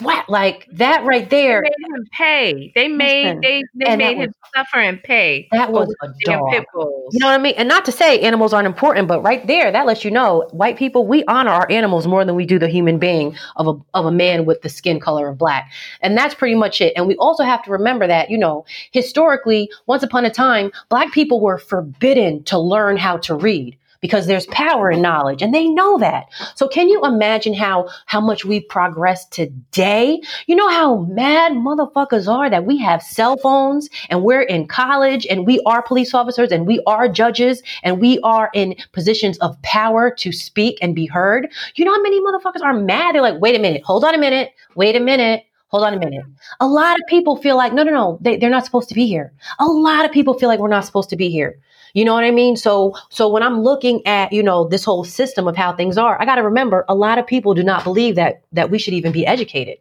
[0.00, 1.62] what, like that right there.
[1.62, 2.72] They made him pay.
[2.74, 5.48] They made they they made him was- suffer and pay.
[5.52, 6.50] That was a dog.
[6.50, 7.14] pit bulls.
[7.14, 7.54] You know what I mean?
[7.56, 10.76] And not to say animals aren't important, but right there, that lets you know white
[10.76, 14.06] people, we honor our animals more than we do the human being of a, of
[14.06, 15.70] a man with the skin color of black.
[16.00, 16.92] And that's pretty much it.
[16.96, 21.12] And we also have to remember that, you know, historically, once upon a time, black
[21.12, 25.68] people were forbidden to learn how to read because there's power in knowledge and they
[25.68, 26.26] know that.
[26.54, 30.20] So can you imagine how how much we've progressed today?
[30.46, 35.26] You know how mad motherfuckers are that we have cell phones and we're in college
[35.26, 39.60] and we are police officers and we are judges and we are in positions of
[39.62, 41.48] power to speak and be heard.
[41.74, 43.14] You know how many motherfuckers are mad?
[43.14, 45.44] They're like, wait a minute, hold on a minute, wait a minute.
[45.68, 46.24] Hold on a minute.
[46.58, 49.06] A lot of people feel like, no, no, no, they, they're not supposed to be
[49.06, 49.32] here.
[49.60, 51.60] A lot of people feel like we're not supposed to be here.
[51.94, 52.56] You know what I mean?
[52.56, 56.20] So, so when I'm looking at, you know, this whole system of how things are,
[56.20, 58.94] I got to remember a lot of people do not believe that, that we should
[58.94, 59.78] even be educated.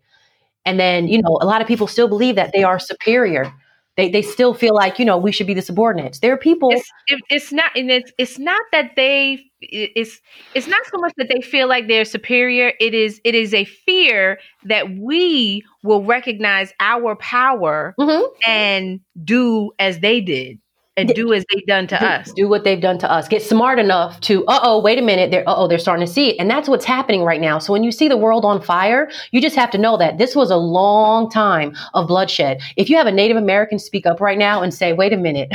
[0.66, 3.54] And then, you know, a lot of people still believe that they are superior.
[3.98, 6.20] They, they still feel like, you know, we should be the subordinates.
[6.20, 6.70] There are people.
[6.72, 10.22] it's it, it's not and it's it's not that they it's
[10.56, 13.66] it's not so much that they feel like they're superior it is it is a
[13.66, 18.24] fear that we will recognize our power Mhm.
[18.48, 20.60] and do as they did
[21.00, 23.28] and do as they've done to us do what they've done to us.
[23.28, 26.12] Get smart enough to, uh oh, wait a minute, they're uh oh, they're starting to
[26.12, 27.60] see it, and that's what's happening right now.
[27.60, 30.36] So when you see the world on fire, you just have to know that this
[30.36, 32.62] was a long time of bloodshed.
[32.78, 35.52] If you have a Native American speak up right now and say, wait a minute,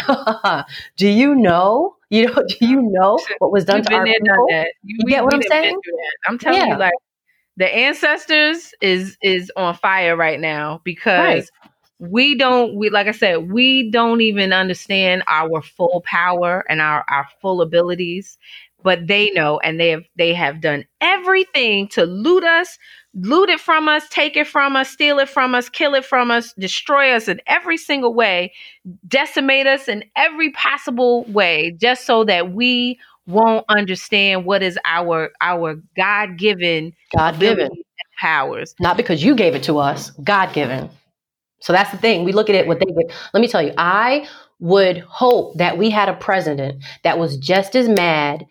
[0.96, 1.96] do you know?
[2.10, 4.46] You know, do you know what was done We've to our there, people?
[4.84, 5.78] You get what I'm saying?
[6.28, 6.74] I'm telling Yeah.
[6.74, 6.92] you, like
[7.56, 11.44] the ancestors is is on fire right now because Right.
[12.10, 17.04] We don't we like I said, we don't even understand our full power and our
[17.08, 18.38] our full abilities,
[18.82, 22.78] but they know and they have they have done everything to loot us,
[23.14, 26.30] loot it from us, take it from us, steal it from us, kill it from
[26.30, 28.52] us, destroy us in every single way,
[29.06, 35.30] decimate us in every possible way just so that we won't understand what is our
[35.40, 37.70] our God-given God given.
[38.20, 38.74] powers.
[38.80, 40.90] not because you gave it to us, God given.
[41.64, 42.24] So that's the thing.
[42.24, 43.16] We look at it what they give.
[43.32, 44.28] Let me tell you, I
[44.60, 48.44] would hope that we had a president that was just as mad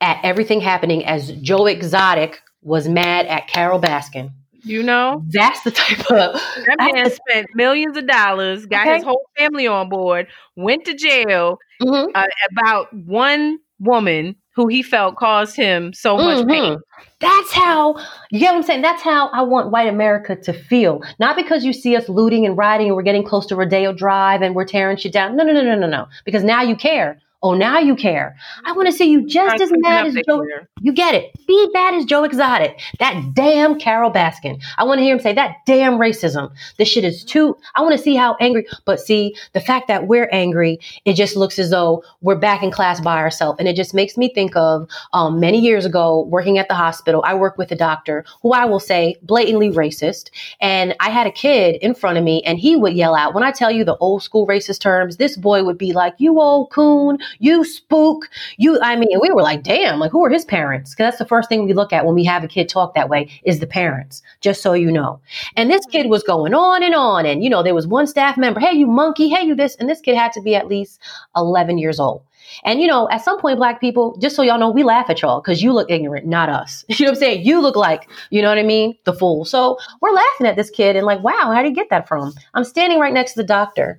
[0.00, 4.30] at everything happening as Joe Exotic was mad at Carole Baskin.
[4.62, 8.94] You know, That's the type of that man spent millions of dollars, got Okay.
[8.96, 12.10] his whole family on board, went to jail Mhm.
[12.14, 16.50] uh, about one woman who he felt caused him so much mm-hmm.
[16.50, 16.78] pain.
[17.20, 17.96] That's how
[18.30, 18.82] you get what I'm saying.
[18.82, 21.02] That's how I want white America to feel.
[21.18, 24.40] Not because you see us looting and rioting and we're getting close to Rodeo Drive
[24.40, 25.36] and we're tearing shit down.
[25.36, 26.06] No, no, no, no, no, no.
[26.24, 27.20] Because now you care.
[27.42, 28.36] Oh, now you care.
[28.64, 30.38] I want to see you just Trying as mad as Joe.
[30.38, 30.68] career.
[30.80, 31.32] You get it.
[31.46, 32.80] Be bad as Joe Exotic.
[32.98, 34.60] That damn Carole Baskin.
[34.78, 36.50] I want to hear him say that damn racism.
[36.78, 37.56] This shit is too.
[37.76, 38.66] I want to see how angry.
[38.84, 42.70] But see, the fact that we're angry, it just looks as though we're back in
[42.70, 46.58] class by ourselves, and it just makes me think of um, many years ago working
[46.58, 47.22] at the hospital.
[47.24, 51.32] I worked with a doctor who I will say blatantly racist, and I had a
[51.32, 53.96] kid in front of me, and he would yell out when I tell you the
[53.98, 55.16] old school racist terms.
[55.18, 58.28] This boy would be like, "You old coon," You spook.
[58.56, 60.92] You, I mean, we were like, damn, like who are his parents?
[60.92, 63.08] Because that's the first thing we look at when we have a kid talk that
[63.08, 65.20] way is the parents, just so you know.
[65.56, 67.26] And this kid was going on and on.
[67.26, 69.76] And, you know, there was one staff member, hey, you monkey, hey, you this.
[69.76, 71.00] And this kid had to be at least
[71.36, 72.22] 11 years old.
[72.64, 75.20] And you know, at some point, black people, just so y'all know, we laugh at
[75.20, 76.84] y'all because you look ignorant, not us.
[76.96, 77.44] You know what I'm saying?
[77.44, 78.96] You look like, you know what I mean?
[79.04, 79.44] The fool.
[79.44, 82.32] So we're laughing at this kid and like, wow, how did you get that from?
[82.54, 83.98] I'm standing right next to the doctor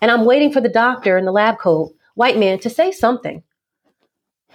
[0.00, 3.42] and I'm waiting for the doctor in the lab coat, white man, to say something.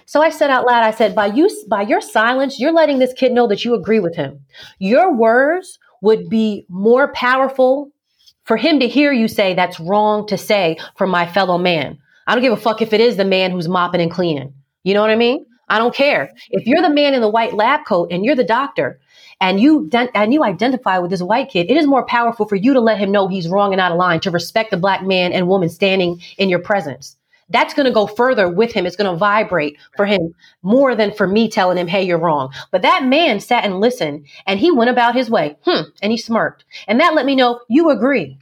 [0.04, 3.12] So I said out loud, I said, by you by your silence, you're letting this
[3.12, 4.38] kid know that you agree with him.
[4.78, 7.90] Your words would be more powerful
[8.44, 11.98] for him to hear you say that's wrong to say for my fellow man.
[12.28, 14.54] I don't give a fuck if it is the man who's mopping and cleaning.
[14.84, 15.44] You know what I mean?
[15.68, 16.30] I don't care.
[16.50, 19.00] If you're the man in the white lab coat and you're the doctor
[19.40, 22.72] and you and you identify with this white kid, it is more powerful for you
[22.74, 25.32] to let him know he's wrong and out of line, to respect the black man
[25.32, 27.16] and woman standing in your presence.
[27.48, 28.86] That's going to go further with him.
[28.86, 32.52] It's going to vibrate for him more than for me telling him, hey, you're wrong.
[32.72, 35.56] But that man sat and listened and he went about his way.
[35.64, 35.82] Hmm.
[36.02, 36.64] And he smirked.
[36.88, 38.38] And that let me know you agree.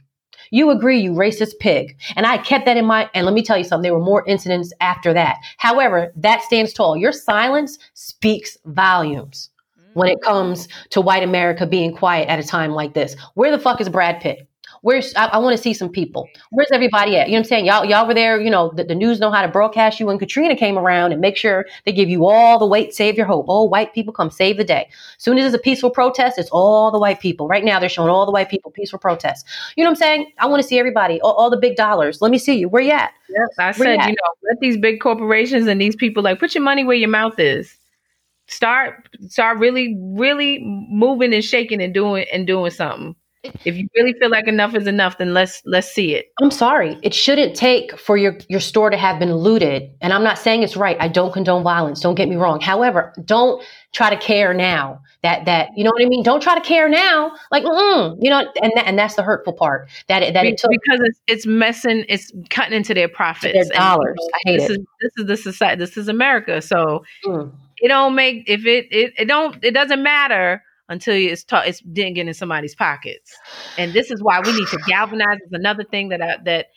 [0.51, 1.97] You agree, you racist pig.
[2.15, 3.09] And I kept that in mind.
[3.13, 5.37] And let me tell you something, there were more incidents after that.
[5.57, 6.97] However, that stands tall.
[6.97, 9.49] Your silence speaks volumes
[9.93, 13.15] when it comes to white America being quiet at a time like this.
[13.33, 14.47] Where the fuck is Brad Pitt?
[14.85, 16.29] Where's I, I want to see some people.
[16.51, 17.27] Where's everybody at?
[17.27, 17.65] You know what I'm saying?
[17.65, 18.39] Y'all, y'all were there.
[18.39, 21.19] You know, the, the, news know how to broadcast you when Katrina came around and
[21.19, 23.49] make sure they give you all the weight, save your hope.
[23.49, 24.87] All white people come save the day.
[25.17, 27.47] Soon as it's a peaceful protest, it's all the white people.
[27.47, 29.43] Right now, they're showing all the white people peaceful protests.
[29.75, 30.31] You know what I'm saying?
[30.37, 32.21] I want to see everybody, all, all, the big dollars.
[32.21, 32.69] Let me see you.
[32.69, 33.11] Where you at?
[33.27, 36.53] Yes, I said, you, you know, let these big corporations and these people like put
[36.53, 37.75] your money where your mouth is
[38.47, 43.15] start start really really moving and shaking and doing and doing something
[43.65, 46.31] if you really feel like enough is enough, then let's let's see it.
[46.41, 46.97] I'm sorry.
[47.01, 49.91] It shouldn't take for your your store to have been looted.
[50.01, 50.97] And I'm not saying it's right.
[50.99, 51.99] I don't condone violence.
[51.99, 52.59] Don't get me wrong.
[52.59, 55.01] However, don't try to care now.
[55.23, 56.23] That that you know what I mean.
[56.23, 57.31] Don't try to care now.
[57.51, 59.89] Like, mm, you know, and that, and that's the hurtful part.
[60.07, 62.05] That it, that it took because it's it's messing.
[62.07, 63.53] It's cutting into their profits.
[63.53, 64.17] Their dollars.
[64.19, 64.79] And, you know, I hate this it.
[64.79, 65.79] Is, this is the society.
[65.79, 66.61] This is America.
[66.61, 67.51] So mm.
[67.77, 71.79] it don't make if it, it it don't it doesn't matter until it's taught it's
[71.81, 73.35] didn't get in somebody's pockets.
[73.77, 75.37] And this is why we need to galvanize.
[75.45, 76.67] Is another thing that I, that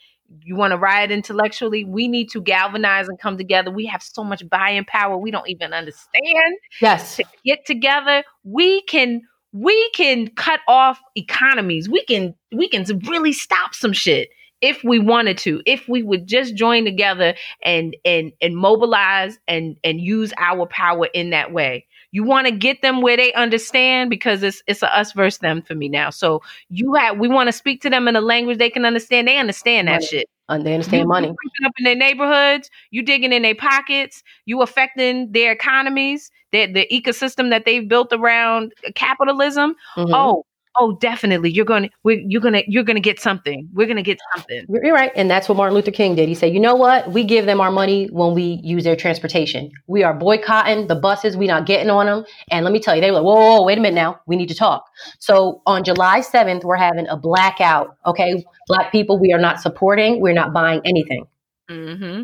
[0.42, 1.84] you want to riot intellectually.
[1.84, 3.70] We need to galvanize and come together.
[3.70, 6.56] We have so much buying power we don't even understand.
[6.80, 11.88] Yes, to get together, we can we can cut off economies.
[11.88, 14.28] We can we can really stop some shit
[14.60, 19.76] if we wanted to if we would just join together and and and mobilize and
[19.84, 24.10] and use our power in that way you want to get them where they understand
[24.10, 26.10] because it's it's a us versus them for me now.
[26.10, 29.28] So you have we want to speak to them in a language they can understand.
[29.28, 30.06] They understand that money.
[30.06, 30.30] shit.
[30.50, 31.28] And they understand you, money.
[31.28, 36.66] You up in their neighborhoods, you digging in their pockets, you affecting their economies, their
[36.72, 39.74] the ecosystem that they've built around capitalism.
[39.96, 40.14] Mm-hmm.
[40.14, 40.44] Oh,
[40.78, 41.50] oh definitely.
[41.50, 43.68] You're going to you're going to you're going to get something.
[43.72, 44.66] We're going to get something.
[44.68, 46.28] You're right and that's what martin luther king did.
[46.28, 47.10] He said you know what?
[47.12, 49.70] We give them our money when we use their transportation.
[49.86, 51.36] We are boycotting the buses.
[51.36, 53.56] We not getting on them and let me tell you they were like whoa, whoa,
[53.56, 54.20] whoa wait a minute now.
[54.26, 54.84] We need to talk.
[55.18, 58.44] So on july 7th we're having a blackout okay?
[58.66, 60.20] Black people we are not supporting.
[60.20, 61.26] We're not buying anything.
[61.70, 62.22] Mm-hmm.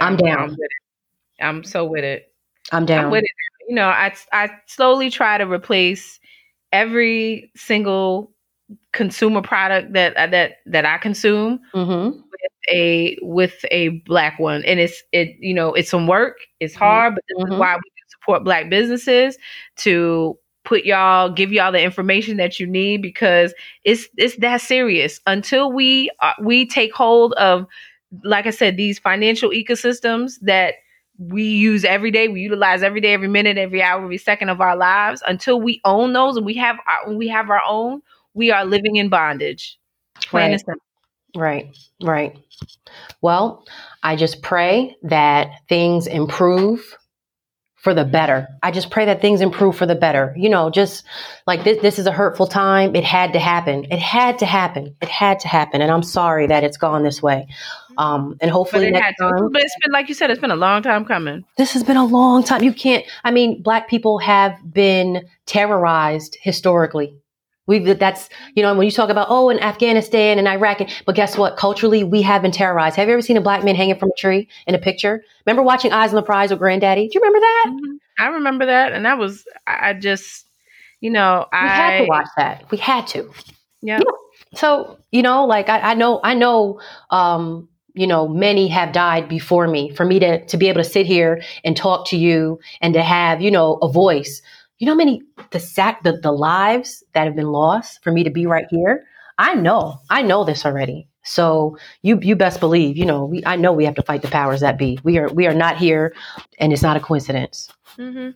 [0.00, 0.56] i'm down.
[1.40, 2.32] I'm, I'm so with it.
[2.72, 3.06] I'm down.
[3.06, 3.30] I'm with it.
[3.68, 6.18] You know i i slowly try to replace
[6.72, 8.32] every single
[8.92, 12.16] consumer product that uh, that that I consume mm-hmm.
[12.16, 16.74] with a with a black one, and it's it you know it's some work, it's
[16.74, 16.84] mm-hmm.
[16.84, 17.52] hard, but this mm-hmm.
[17.54, 19.38] is why we support black businesses
[19.76, 23.52] to put y'all give y'all the information that you need because
[23.84, 27.66] it's it's that serious until we uh, we take hold of
[28.24, 30.74] like I said these financial ecosystems that
[31.28, 34.60] we use every day, we utilize every day, every minute, every hour, every second of
[34.60, 38.02] our lives until we own those and we have our, when we have our own,
[38.34, 39.78] we are living in bondage.
[40.26, 40.78] Plain right.
[41.34, 42.38] Right, right.
[43.20, 43.64] Well,
[44.02, 46.96] I just pray that things improve
[47.82, 48.46] for the better.
[48.62, 50.32] I just pray that things improve for the better.
[50.36, 51.04] You know, just
[51.48, 52.94] like this, this is a hurtful time.
[52.94, 53.86] It had to happen.
[53.90, 54.94] It had to happen.
[55.02, 55.82] It had to happen.
[55.82, 57.48] And I'm sorry that it's gone this way.
[57.98, 59.50] Um, and hopefully but next time.
[59.52, 61.44] But it's been, like you said, it's been a long time coming.
[61.56, 62.62] This has been a long time.
[62.62, 67.16] You can't, I mean, black people have been terrorized historically.
[67.66, 71.38] We that's you know when you talk about oh in Afghanistan and Iraq, but guess
[71.38, 71.56] what?
[71.56, 72.96] Culturally, we have been terrorized.
[72.96, 75.22] Have you ever seen a black man hanging from a tree in a picture?
[75.46, 77.08] Remember watching Eyes on the Prize with Granddaddy?
[77.08, 77.64] Do you remember that?
[77.68, 77.96] Mm-hmm.
[78.18, 80.44] I remember that, and that was I just
[81.00, 82.70] you know I we had to watch that.
[82.72, 83.30] We had to.
[83.80, 83.98] Yeah.
[83.98, 84.58] yeah.
[84.58, 86.80] So you know, like I, I know, I know.
[87.10, 89.90] um you know, many have died before me.
[89.94, 93.02] For me to to be able to sit here and talk to you and to
[93.02, 94.42] have, you know, a voice.
[94.78, 98.24] You know how many the sack the, the lives that have been lost for me
[98.24, 99.04] to be right here?
[99.38, 99.98] I know.
[100.10, 101.08] I know this already.
[101.24, 104.28] So you you best believe, you know, we I know we have to fight the
[104.28, 104.98] powers that be.
[105.04, 106.14] We are we are not here
[106.58, 107.68] and it's not a coincidence.
[107.96, 108.30] Mm-hmm.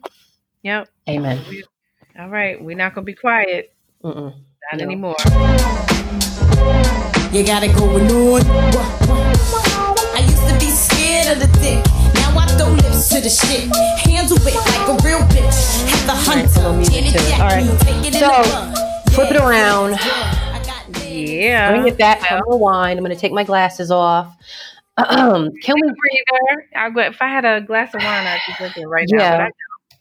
[0.63, 0.89] Yep.
[1.09, 1.43] Amen.
[2.19, 2.63] All right.
[2.63, 3.73] We're not gonna be quiet.
[4.03, 4.33] Mm-mm.
[4.71, 4.83] Not No.
[4.83, 5.15] anymore.
[7.31, 8.41] You got it going on.
[10.15, 11.83] I used to be scared of the dick.
[12.15, 13.67] Now I throw lips to the shit.
[14.07, 15.89] Handle it like a real bitch.
[15.89, 16.73] Have the hunter.
[16.73, 17.29] music Janet to it.
[17.29, 17.79] Jackson, All right.
[17.81, 19.11] take it in So, the bun.
[19.13, 19.93] flip it Yeah, around.
[19.95, 21.69] I got Yeah.
[21.71, 22.21] Bring it back.
[22.21, 22.97] Well, I'm gonna wind.
[22.99, 24.33] I'm gonna take my glasses off.
[24.97, 25.81] Um, Can we?
[25.81, 26.67] breather.
[26.75, 29.19] I go, if I had a glass of wine, I'd be drinking right now.
[29.19, 29.37] Yeah.
[29.37, 29.49] But I,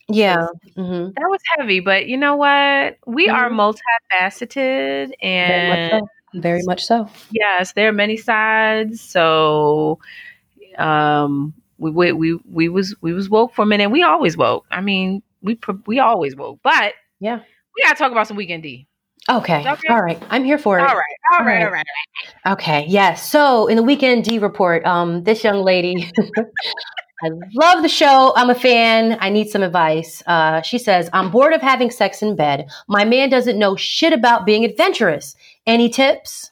[0.09, 0.47] Yeah.
[0.77, 1.81] hmm that was heavy.
[1.81, 2.97] But you know what?
[3.07, 3.75] We are Mhm.
[4.21, 6.09] multifaceted, and so.
[6.37, 7.09] Very much so.
[7.31, 9.01] yes, there are many sides.
[9.01, 9.99] So,
[10.79, 13.91] um, we we we, we was we was woke for a minute.
[13.91, 14.67] We always woke.
[14.71, 16.61] I mean, we we always woke.
[16.63, 17.41] But Yeah.
[17.75, 18.87] we gotta talk about some weekend D.
[19.29, 19.61] Okay.
[19.69, 19.89] Okay.
[19.93, 20.23] All right.
[20.31, 20.83] I'm here for it.
[20.83, 21.65] right, all All right, right.
[21.65, 21.87] all right.
[22.53, 23.29] Okay, yes.
[23.29, 26.09] So in the weekend D report, um, this young lady,
[27.25, 28.33] I love the show.
[28.37, 29.17] I'm a fan.
[29.21, 30.23] I need some advice.
[30.27, 32.69] Uh, she says, I'm bored of having sex in bed.
[32.89, 35.35] My man doesn't know shit about being adventurous.
[35.67, 36.51] Any tips?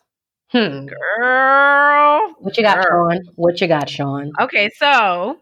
[0.49, 0.87] Hmm.
[0.87, 3.11] Girl, What you got, Girl.
[3.11, 3.21] Sean?
[3.37, 4.33] What you got, Sean?
[4.41, 5.39] Okay, so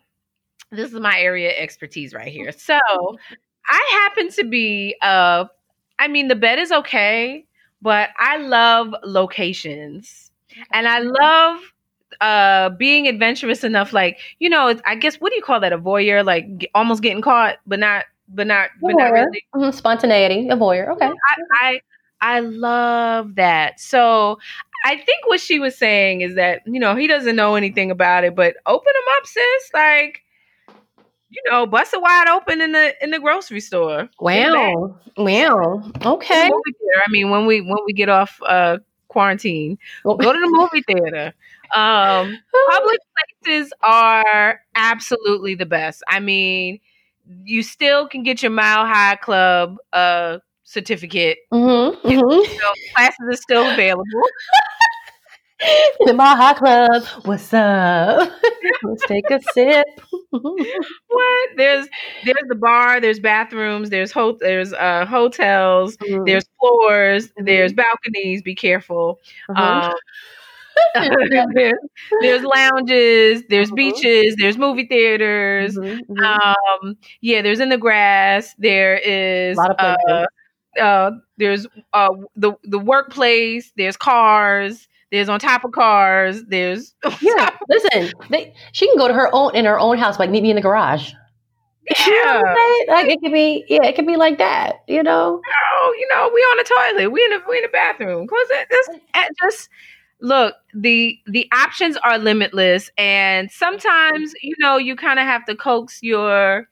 [0.70, 2.52] this is my area of expertise right here.
[2.52, 2.78] So
[3.68, 5.44] I happen to be uh
[5.98, 7.44] I mean the bed is okay,
[7.82, 10.30] but I love locations.
[10.72, 11.60] And I love
[12.20, 15.72] uh being adventurous enough like, you know, I guess what do you call that?
[15.72, 19.26] A voyeur like g- almost getting caught but not but not but not Voyeur.
[19.26, 19.44] really.
[19.54, 20.90] Mhm, Spontaneity, a voyeur.
[20.92, 21.06] Okay.
[21.06, 21.80] I, I
[22.22, 23.80] I love that.
[23.80, 24.38] So
[24.84, 28.24] I think what she was saying is that you know he doesn't know anything about
[28.24, 29.70] it, but open him up, sis.
[29.74, 30.22] Like
[31.30, 34.08] you know, bust it wide open in the in the grocery store.
[34.20, 34.96] Wow.
[35.16, 35.82] Wow.
[36.04, 36.48] Okay.
[36.48, 41.34] I mean, when we when we get off uh quarantine, go to the movie theater.
[41.74, 42.38] Um,
[42.70, 43.00] public
[43.42, 46.02] places are absolutely the best.
[46.06, 46.80] I mean,
[47.44, 51.38] you still can get your Mile High Club uh certificate.
[51.52, 52.52] Mm-hmm, mm-hmm.
[52.60, 54.04] So classes are still available.
[56.06, 57.04] In my hot Club.
[57.24, 58.32] What's up?
[58.82, 59.86] Let's take a sip.
[60.32, 61.50] What?
[61.56, 61.86] There's
[62.24, 66.24] there's the bar, there's bathrooms, there's ho- there's uh hotels, Mhm.
[66.26, 68.40] there's floors, there's balconies.
[68.42, 69.20] Be careful.
[69.50, 69.84] Mhm.
[69.84, 69.92] Um,
[71.54, 71.74] there's,
[72.22, 73.74] there's lounges, there's Mhm.
[73.76, 75.76] beaches, there's movie theaters.
[75.76, 76.54] Mhm, mhm.
[76.82, 78.54] Um, yeah, there's in the grass.
[78.58, 79.98] There is A lot of places.
[80.08, 80.26] uh,
[81.38, 83.72] there's uh the the workplace.
[83.76, 84.88] There's cars.
[85.10, 86.42] There's on top of cars.
[86.44, 90.30] There's yeah, listen, they, she can go to her own in her own house, like
[90.30, 91.12] meet me in the garage.
[92.06, 92.42] You know
[92.86, 92.94] yeah.
[92.94, 94.76] Like it could be, yeah, it could be like that.
[94.86, 97.10] You know, oh, you know, we on the toilet.
[97.12, 98.26] We in the we in the bathroom.
[98.26, 99.68] Cause it, it's, it just
[100.20, 105.56] look the the options are limitless, and sometimes you know you kind of have to
[105.56, 106.68] coax your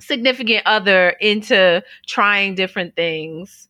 [0.00, 3.68] significant other into trying different things.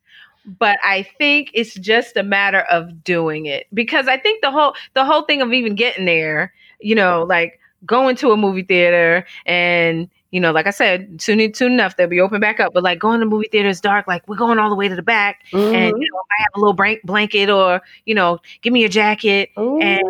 [0.59, 4.75] But I think it's just a matter of doing it because I think the whole
[4.95, 9.27] the whole thing of even getting there, you know, like going to a movie theater
[9.45, 12.73] and you know, like I said, soon soon enough they'll be open back up.
[12.73, 14.07] But like going to movie theater is dark.
[14.07, 16.01] Like we're going all the way to the back, and Mhm.
[16.01, 19.51] you know, I have a little blank blanket or you know, give me a jacket.
[19.59, 19.81] Ooh.
[19.81, 20.03] And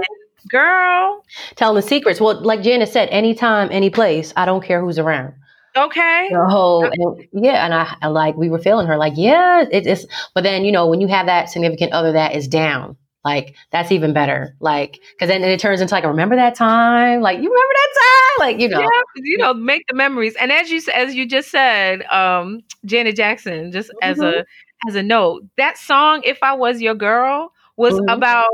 [0.48, 1.24] girl,
[1.56, 2.20] telling the secrets.
[2.20, 4.32] Well, like Janice said, anytime, any place.
[4.36, 5.34] I don't care who's around.
[5.76, 9.64] Okay, The whole, and, yeah, and I, I like we were feeling her, like yeah,
[9.70, 10.06] it's.
[10.34, 13.90] But then you know when you have that significant other that is down, like that's
[13.92, 14.54] even better.
[14.60, 18.00] Like because then it turns into like remember that time, like you remember that
[18.38, 18.80] time, like you know.
[18.80, 20.34] yeah, you know, make the memories.
[20.40, 24.22] And as you as you just said, um, Janet Jackson, just as Mm-hmm.
[24.22, 24.44] a
[24.88, 28.08] as a note, that song "If I Was Your Girl" was Mhm.
[28.08, 28.48] about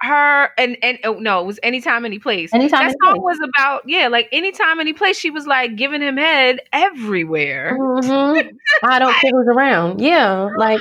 [0.00, 2.52] her and and oh, no, it was anytime, any place.
[2.54, 3.38] Anytime, that any song place.
[3.38, 5.18] was about yeah, like anytime, any place.
[5.18, 7.76] She was like giving him head everywhere.
[7.78, 8.50] Mhm.
[8.84, 10.00] I don't care who's around.
[10.00, 10.80] Yeah, like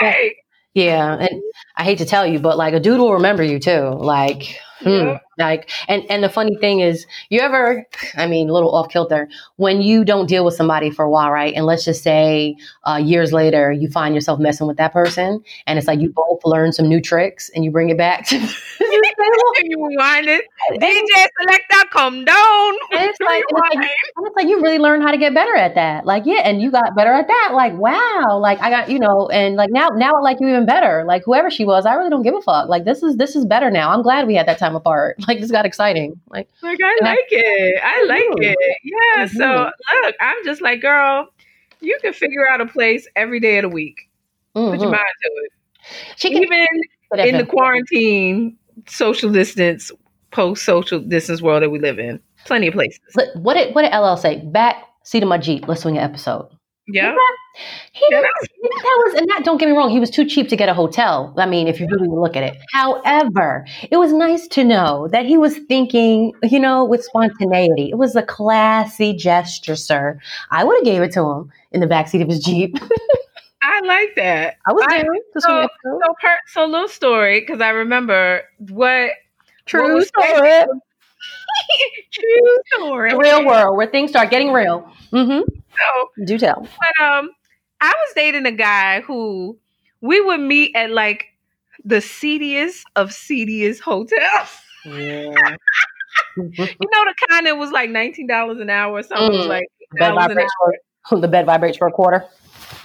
[0.00, 0.36] Like,
[0.74, 1.42] yeah, and
[1.76, 3.90] I hate to tell you, but like a dude will remember you too.
[3.98, 5.18] Like, hmm, Yeah.
[5.38, 9.28] Like, and and the funny thing is, you ever, I mean, a little off kilter,
[9.56, 11.54] when you don't deal with somebody for a while, right?
[11.54, 15.78] And let's just say uh, years later, you find yourself messing with that person, and
[15.78, 18.36] it's like you both learn some new tricks, and you bring it back to.
[19.64, 20.44] you rewind it.
[20.72, 22.74] DJ selector, come down.
[22.92, 23.74] And it's like, and it's like,
[24.16, 26.04] and it's like you really learned how to get better at that.
[26.06, 27.50] Like, yeah, and you got better at that.
[27.54, 28.38] Like, wow.
[28.40, 31.04] Like I got, you know, and like now now I like you even better.
[31.06, 32.68] Like whoever she was, I really don't give a fuck.
[32.68, 33.90] Like this is this is better now.
[33.90, 35.21] I'm glad we had that time apart.
[35.28, 36.20] Like this got exciting.
[36.28, 37.80] Like like I like it.
[37.82, 38.52] I like Mhm.
[38.52, 38.78] it.
[38.84, 39.26] Yeah.
[39.26, 39.70] So Mhm.
[40.02, 41.28] look, I'm just like, girl,
[41.80, 44.08] you can figure out a place every day of the week.
[44.54, 44.90] Put your mhm.
[44.90, 45.52] mind to it.
[46.16, 46.66] she can Even
[47.26, 48.56] in the quarantine,
[48.86, 49.90] social distance,
[50.30, 52.20] post social distance world that we live in.
[52.46, 53.00] Plenty of places.
[53.34, 54.40] What did what did LL say?
[54.44, 55.66] Back seat of my Jeep.
[55.68, 56.48] Let's swing an episode.
[56.88, 57.14] Yeah.
[57.92, 60.68] He Yeah, was and that don't get me wrong, he was too cheap to get
[60.68, 61.32] a hotel.
[61.36, 62.56] I mean, if you really look at it.
[62.72, 67.90] However, it was nice to know that he was thinking, you know, with spontaneity.
[67.90, 70.18] It was a classy gesture, sir.
[70.50, 72.76] I would have gave it to him in the backseat of his Jeep.
[73.62, 74.56] I like that.
[74.66, 75.04] I was there
[75.38, 79.12] So, so, per, so little story because I remember what
[79.66, 80.64] True what story.
[82.12, 83.10] true story.
[83.10, 84.90] The real world where things start getting real.
[85.12, 85.40] Mm-hmm.
[85.48, 86.60] So, Do tell.
[86.62, 87.30] but um,
[87.80, 89.58] I was dating a guy who
[90.00, 91.26] we would meet at like
[91.84, 94.58] the seediest of seediest hotels.
[94.84, 95.56] Yeah.
[96.36, 99.40] You know the kind that was like nineteen dollars an hour or something.
[99.40, 99.48] Mm.
[99.48, 99.66] like
[99.98, 100.52] bed vibrates
[101.08, 102.24] for the bed vibrates for a quarter.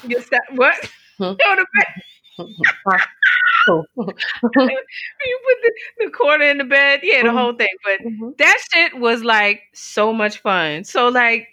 [0.05, 0.75] You sta- What?
[1.17, 1.23] Hmm.
[1.23, 2.03] No, the bed.
[3.67, 7.01] You put the, the quarter in the bed.
[7.03, 7.33] Yeah, the Mhm.
[7.33, 7.67] whole thing.
[7.83, 8.37] But Mhm.
[8.37, 10.83] that shit was like so much fun.
[10.83, 11.47] So like,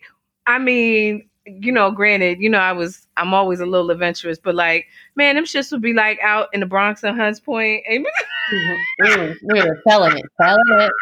[0.46, 4.54] I mean, you know, granted, you know, I was I'm always a little adventurous, but
[4.54, 7.84] like, man, them shits would be like out in the Bronx and Hunts Point.
[7.88, 8.06] And,
[8.52, 8.76] Mhm.
[9.00, 10.92] Mm, Look at her telling it, telling it,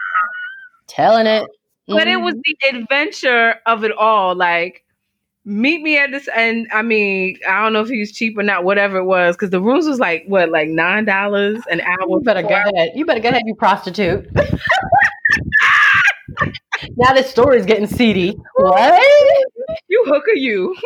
[0.89, 1.49] telling it.
[1.89, 2.43] but it was Mhm.
[2.45, 4.35] the adventure of it all.
[4.37, 4.85] Like,
[5.45, 8.43] meet me at this, and I mean, I don't know if he was cheap or
[8.43, 12.09] not, whatever it was, because the rooms was like what, like nine dollars an hour.
[12.09, 12.91] You better go ahead.
[12.95, 14.29] You better go ahead, you prostitute.
[16.97, 18.37] now this story's getting seedy.
[18.57, 19.03] What?
[19.89, 20.77] You hooker, you.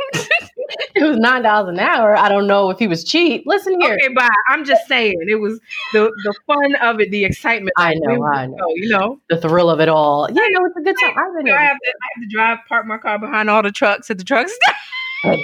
[0.94, 2.16] It was nine dollars an hour.
[2.16, 3.44] I don't know if he was cheap.
[3.46, 3.94] Listen here.
[3.94, 4.28] Okay, bye.
[4.48, 5.60] I'm just saying, it was
[5.92, 7.72] the the fun of it, the excitement.
[7.76, 8.66] I know, I know.
[8.74, 9.20] You know.
[9.28, 10.28] The thrill of it all.
[10.30, 11.14] Yeah, no, it's a good time.
[11.16, 13.70] I've been I have, to, I have to drive, park my car behind all the
[13.72, 14.74] trucks at the truck stop.
[15.24, 15.38] Like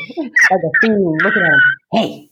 [0.51, 1.61] a fiend looking at him.
[1.93, 2.30] Hey,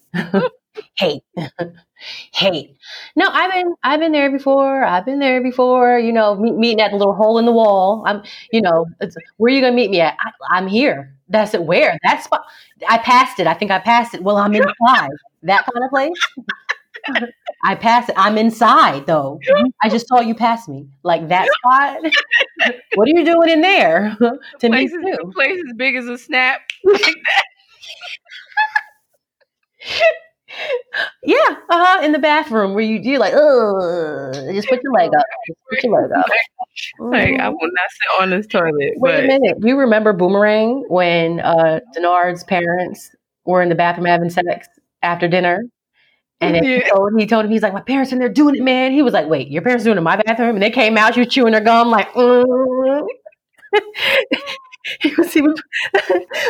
[0.99, 1.21] hey,
[2.33, 2.75] hey.
[3.17, 4.85] No, I've been I've been there before.
[4.85, 5.99] I've been there before.
[5.99, 8.03] You know, meet, meeting at the little hole in the wall.
[8.07, 8.23] I'm,
[8.53, 10.17] you know, it's, where are you gonna meet me at?
[10.21, 11.15] I, I'm here.
[11.29, 11.63] That's it.
[11.65, 11.97] Where?
[12.05, 12.45] That spot.
[12.89, 13.47] I passed it.
[13.47, 14.23] I think I passed it.
[14.23, 15.11] Well, I'm inside.
[15.43, 16.13] That kind of place.
[17.65, 18.15] I passed it.
[18.19, 19.41] I'm inside though.
[19.83, 20.87] I just saw you pass me.
[21.03, 21.99] Like that spot.
[22.95, 24.17] what are you doing in there?
[24.61, 25.33] to me Place is, too.
[25.35, 26.61] place as big as a snap.
[26.85, 27.15] Like.
[31.23, 31.37] Yeah,
[31.69, 32.05] uh huh.
[32.05, 35.25] In the bathroom where you do like, ugh, just put your leg up.
[35.47, 36.27] Just put your leg up.
[37.01, 38.95] Like, I will not sit on this toilet.
[38.97, 39.61] Wait a minute.
[39.61, 43.11] Do you remember Boomerang when uh Denard's parents
[43.45, 44.69] were in the bathroom having sex
[45.03, 45.65] after dinner?
[46.41, 48.63] And then he, told, he told him, he's like, my parents in there doing it,
[48.63, 48.93] man.
[48.93, 50.57] He was like, wait, your parents doing it in my bathroom?
[50.57, 53.07] And they came out, she was chewing her gum, like, mm.
[55.01, 55.61] he was, he was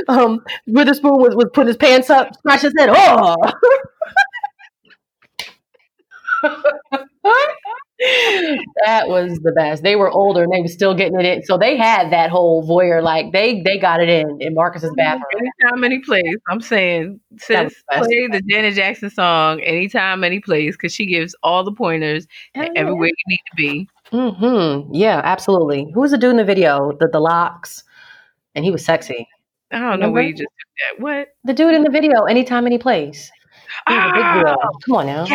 [0.09, 3.37] um, Witherspoon was, was putting his pants up, scratching his head, oh.
[8.87, 9.83] that was the best.
[9.83, 11.43] They were older and they were still getting it in.
[11.43, 15.24] So they had that whole voyeur, like they they got it in in Marcus's bathroom.
[15.39, 20.76] anytime any place, I'm saying, sis, the play the Janet Jackson song anytime any place
[20.76, 23.89] because she gives all the pointers everywhere you need to be.
[24.12, 24.95] Mm-hmm.
[24.95, 25.91] Yeah, absolutely.
[25.93, 26.93] Who was the dude in the video?
[26.99, 27.85] The the locks,
[28.55, 29.28] and he was sexy.
[29.72, 31.03] I don't know where you just took that.
[31.03, 31.28] What?
[31.44, 33.30] The dude in the video, anytime, any place.
[33.88, 34.57] He was a big deal.
[34.62, 35.26] Oh, Come on now.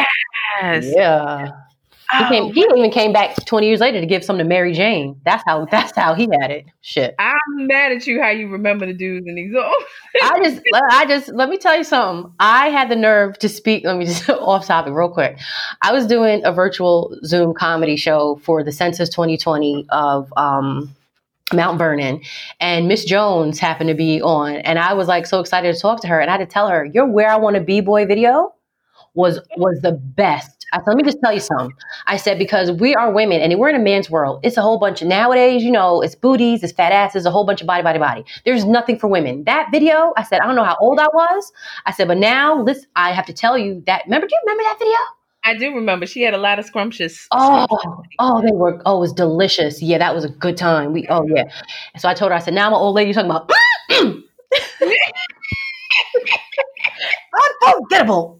[0.62, 0.86] yes.
[0.96, 1.46] Yeah.
[1.48, 1.52] He
[2.24, 2.54] Oh, came.
[2.54, 5.20] He even came back 20 years later to give some to Mary Jane.
[5.26, 5.66] That's how.
[5.66, 6.66] That's how he had it.
[6.82, 7.16] Shit.
[7.18, 9.56] I'm mad at you how you remember the dudes in these.
[10.22, 10.62] I just,
[10.92, 12.32] I just, let me tell you something.
[12.40, 13.86] I had the nerve to speak.
[13.86, 15.40] Let me just off topic real quick.
[15.82, 20.96] I was doing a virtual Zoom comedy show for the Census 2020 of um,
[21.54, 22.22] Mount Vernon,
[22.60, 26.02] and Miss Jones happened to be on, and I was like so excited to talk
[26.02, 28.06] to her, and I had to tell her, "Your Where I Want to Be Boy
[28.08, 28.54] video
[29.14, 31.72] was was the best." I said, "Let me just tell you something."
[32.08, 34.40] I said because we are women, and we're in a man's world.
[34.42, 37.46] It's a whole bunch of nowadays, you know, it's booties, it's fat asses, a whole
[37.46, 38.26] bunch of body, body, body.
[38.44, 39.44] There's nothing for women.
[39.44, 41.54] That video, I said, I don't know how old I was.
[41.86, 44.02] I said, but now, listen, I have to tell you that.
[44.06, 44.98] Remember, do you remember that video?
[45.46, 47.28] I do remember she had a lot of scrumptious.
[47.32, 47.68] Oh,
[48.20, 48.82] oh, they were.
[48.86, 49.82] Oh, it was delicious.
[49.82, 50.92] Yeah, that was a good time.
[50.92, 51.08] We.
[51.08, 51.44] Oh, yeah.
[51.98, 52.36] So I told her.
[52.36, 53.52] I said, "Now I'm an old lady You talking about."
[57.68, 58.40] Unforgettable.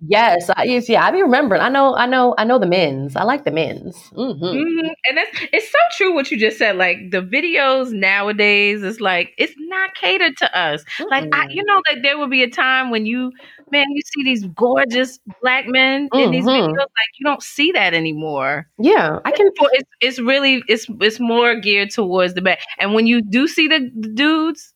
[0.00, 1.04] Yes, I, yes, yeah.
[1.04, 1.60] I be remembering.
[1.60, 3.16] I know, I know, I know the men's.
[3.16, 3.96] I like the men's.
[4.12, 4.44] Mm-hmm.
[4.44, 4.90] Mhm.
[5.08, 6.76] And that's it's so true what you just said.
[6.76, 10.84] Like the videos nowadays, it's like it's not catered to us.
[11.10, 13.32] Like I, you know, like there will be a time when you,
[13.70, 16.68] man, you see these gorgeous black men in these Mhm.
[16.68, 16.76] videos.
[16.78, 18.68] Like you don't see that anymore.
[18.78, 19.46] Yeah, I can.
[19.72, 22.60] It's it's really it's it's more geared towards the back.
[22.78, 24.72] And when you do see the, the dudes,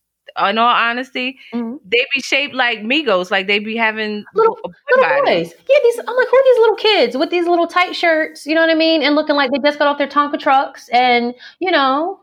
[0.49, 1.78] in all honesty, Mhm.
[1.85, 3.30] they be shaped like Migos.
[3.30, 4.59] Like they be having Little-
[4.91, 5.22] Little body.
[5.45, 5.55] boys.
[5.68, 5.99] Yeah, these.
[5.99, 8.47] I'm like, who are these little kids with these little tight shirts?
[8.47, 9.03] You know what I mean?
[9.03, 12.18] And looking like they just got off their Tonka trucks, and you know,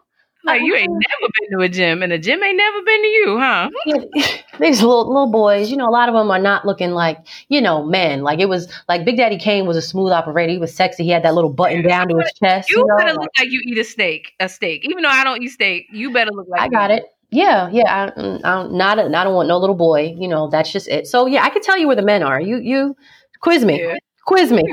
[0.46, 3.08] Like you ain't never been to a gym, and the gym ain't never been to
[3.10, 3.70] you, huh?
[3.86, 3.98] Yeah,
[4.62, 7.18] these little little boys, you know, a lot of them are not looking like,
[7.50, 8.22] you know, men.
[8.24, 10.54] Like it was like Big Daddy Kane was a smooth operator.
[10.54, 11.04] He was sexy.
[11.04, 12.70] He had that little button down to his chest.
[12.72, 14.86] You You know, better look like you eat a steak, a steak.
[14.86, 16.98] Even though I don't eat steak, you better look like I got me.
[16.98, 17.04] it.
[17.32, 18.12] Yeah, yeah.
[18.16, 18.98] I, mm, I'm not.
[19.00, 20.16] A, I don't want no little boy.
[20.18, 21.08] You know, that's just it.
[21.08, 22.42] So yeah, I can tell you where the men are.
[22.42, 22.96] You you
[23.42, 23.96] quiz me, Yeah.
[24.26, 24.64] quiz me.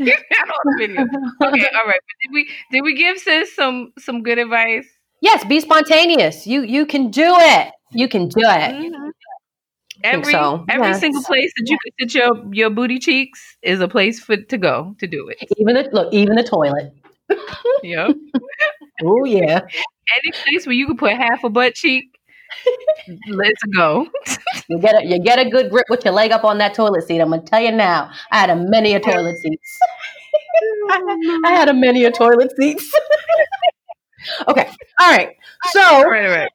[0.00, 1.02] I don't know the video.
[1.02, 2.00] Okay, all right.
[2.00, 4.86] But did we did we give sis some some good advice?
[5.20, 6.46] Yes, be spontaneous.
[6.46, 7.72] You you can do it.
[7.92, 8.74] You can do it.
[8.74, 9.10] Mhm.
[10.04, 10.64] Every so.
[10.68, 11.00] every Yes.
[11.00, 14.58] single place that you can sit your your booty cheeks is a place for to
[14.58, 15.38] go to do it.
[15.58, 16.92] Even the look, even the toilet.
[17.84, 18.08] Yeah.
[19.04, 19.60] Oh yeah.
[20.10, 22.04] Any place where you can put half a butt cheek,
[23.30, 24.06] let's go.
[24.68, 27.06] You get a you get a good grip with your leg up on that toilet
[27.06, 27.20] seat.
[27.20, 28.10] I'm gonna tell you now.
[28.30, 29.78] I had a many a toilet seats.
[30.90, 32.92] I had a many a toilet seats.
[34.48, 34.68] okay.
[35.00, 35.36] All right.
[35.70, 36.50] So All right, all right.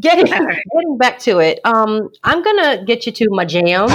[0.00, 0.62] getting right.
[0.74, 1.60] getting back to it.
[1.64, 3.88] Um, I'm gonna get you to my jam.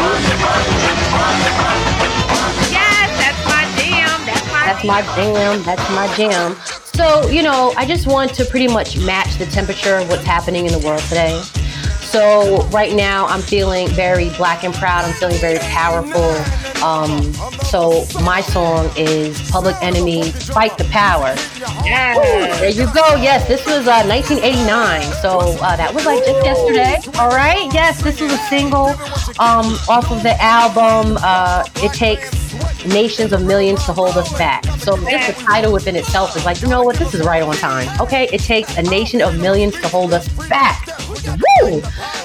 [4.82, 5.64] That's my jam.
[5.64, 6.56] That's my jam.
[6.94, 10.66] So, you know, I just want to pretty much match the temperature of what's happening
[10.66, 11.42] in the world today.
[12.02, 15.06] So, right now, I'm feeling very black and proud.
[15.06, 16.32] I'm feeling very powerful.
[16.84, 17.34] Um,
[17.66, 21.36] so, my song is Public Enemy Fight the Power.
[21.84, 22.60] Yes.
[22.60, 23.16] There you go.
[23.16, 25.02] Yes, this was uh, 1989.
[25.22, 26.98] So, uh, that was like just yesterday.
[27.20, 27.72] All right.
[27.74, 28.88] Yes, this is a single
[29.40, 32.49] um, off of the album uh, It Takes
[32.88, 34.66] Nations of Millions to Hold Us Back.
[34.80, 36.98] So, just the title within itself is like, you know what?
[36.98, 37.88] This is right on time.
[38.02, 38.28] Okay.
[38.32, 40.88] It takes a nation of millions to hold us back.
[41.64, 41.82] Woo!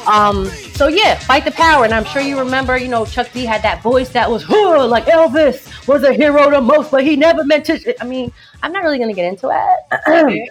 [0.07, 1.85] Um, so yeah, fight the power.
[1.85, 5.07] And I'm sure you remember, you know, Chuck D had that voice that was like
[5.07, 8.03] Elvis was a hero the most, but he never meant to.
[8.03, 8.33] I mean,
[8.63, 10.49] I'm not really gonna get into it.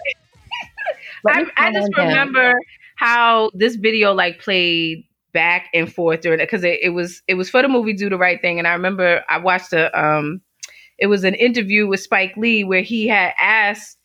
[1.26, 2.54] I, I just remember
[2.96, 7.34] how this video like played back and forth during it because it, it was it
[7.34, 10.40] was for the movie Do the Right Thing, and I remember I watched a um,
[10.98, 13.98] it was an interview with Spike Lee where he had asked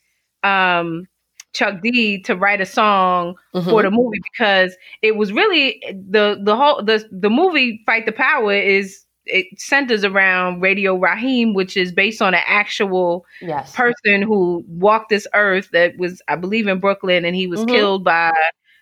[0.44, 1.08] um
[1.54, 3.70] Chuck D to write a song Mhm.
[3.70, 8.12] for the movie because it was really the the whole the the movie Fight the
[8.12, 13.76] Power is it centers around Radio Raheem, which is based on an actual yes.
[13.76, 17.68] person who walked this earth that was, I believe, in Brooklyn, and he was Mhm.
[17.68, 18.32] killed by,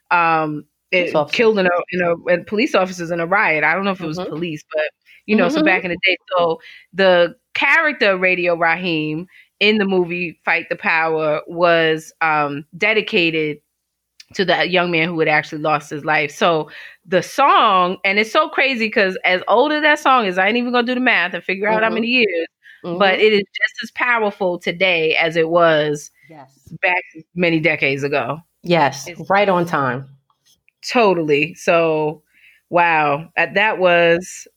[0.10, 3.64] um, it, killed in a, in a in police officers in a riot.
[3.64, 4.30] I don't know if it was Mhm.
[4.30, 4.90] police, but
[5.26, 5.66] you know, so Mhm.
[5.66, 6.18] back in the day.
[6.38, 6.60] So
[6.94, 9.28] the character Radio Raheem
[9.60, 13.58] in the movie Fight the Power was um, dedicated
[14.34, 16.32] to the young man who had actually lost his life.
[16.32, 16.70] So
[17.06, 20.58] the song, and it's so crazy because as old as that song is, I ain't
[20.58, 21.94] even gonna do the math and figure out how Mhm.
[21.96, 22.48] many years
[22.84, 27.04] but it is just as powerful today as it was yes, back
[27.36, 28.40] many decades ago.
[28.64, 30.08] yes, It's- right on time.
[30.88, 31.54] Totally.
[31.56, 32.24] So,
[32.70, 34.48] wow, that was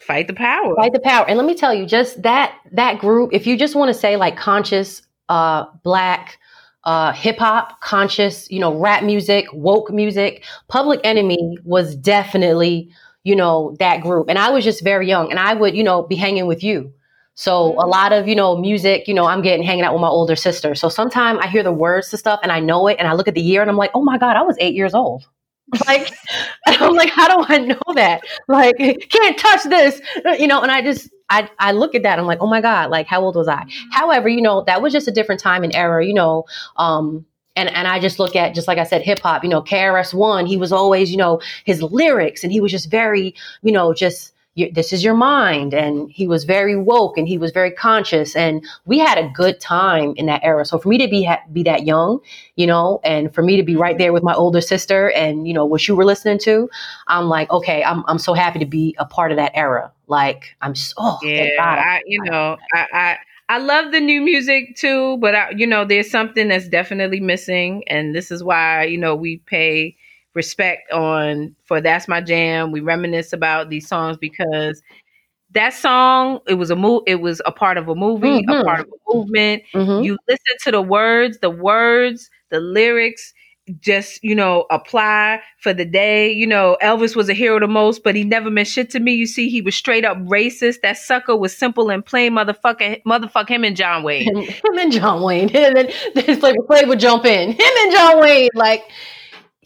[0.00, 0.74] fight the power.
[0.76, 1.28] Fight the power.
[1.28, 3.30] And let me tell you, just that that group.
[3.32, 6.38] If you just want to say like conscious, uh, black.
[6.84, 10.42] Uh, hip hop, conscious, you know, rap music, woke music.
[10.66, 12.90] Public Enemy was definitely,
[13.22, 14.28] you know, that group.
[14.28, 16.92] And I was just very young and I would, you know, be hanging with you.
[17.34, 20.08] So a lot of, you know, music, you know, I'm getting hanging out with my
[20.08, 20.74] older sister.
[20.74, 23.28] So sometimes I hear the words to stuff and I know it and I look
[23.28, 25.28] at the year and I'm like, oh my God, I was eight years old.
[25.86, 26.12] Like,
[26.66, 28.22] I'm like, how do I know that?
[28.48, 30.00] Like, can't touch this,
[30.38, 32.18] you know, and I just, I, I look at that.
[32.18, 33.64] I'm like, oh my God, like, how old was I?
[33.90, 36.44] However, you know, that was just a different time and era, you know,
[36.76, 37.24] um,
[37.56, 40.46] and, and I just look at, just like I said, hip hop, you know, KRS-One,
[40.46, 44.31] he was always, you know, his lyrics and he was just very, you know, just,
[44.54, 45.72] this is your mind.
[45.72, 48.36] And he was very woke and he was very conscious.
[48.36, 50.64] And we had a good time in that era.
[50.64, 52.20] So for me to be, ha- be that young,
[52.56, 53.98] you know, and for me to be right mm-hmm.
[53.98, 56.68] there with my older sister and, you know, what you were listening to,
[57.06, 59.90] I'm like, okay, I'm, I'm so happy to be a part of that era.
[60.06, 61.56] Like I'm so oh, Yeah.
[61.60, 65.84] I, you know, I, I I love the new music too, but I, you know,
[65.84, 69.94] there's something that's definitely missing, and this is why you know we pay
[70.34, 72.72] respect on for that's my jam.
[72.72, 74.82] We reminisce about these songs because
[75.52, 78.64] that song it was a move, it was a part of a movie, a Mhm.
[78.64, 79.62] part of a movement.
[79.74, 80.04] Mhm.
[80.04, 83.34] You listen to the words, the words, the lyrics.
[83.78, 86.32] Just you know, apply for the day.
[86.32, 89.12] You know, Elvis was a hero the most, but he never meant shit to me.
[89.14, 90.80] You see, he was straight up racist.
[90.82, 93.00] That sucker was simple and plain, motherfucker.
[93.04, 94.24] Motherfuck him and John Wayne.
[94.24, 95.48] Him, him and John Wayne.
[95.54, 97.52] And then then Flavor Flav would jump in.
[97.52, 98.48] Him and John Wayne.
[98.54, 98.82] Like,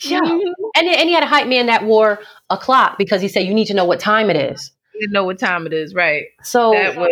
[0.02, 0.20] yeah.
[0.20, 0.40] Mhm.
[0.76, 2.18] And, and he had a hype man that wore
[2.50, 4.72] a clock because he said, you need to know what time it is.
[4.98, 6.24] You know what time it is, right?
[6.42, 7.10] So, that was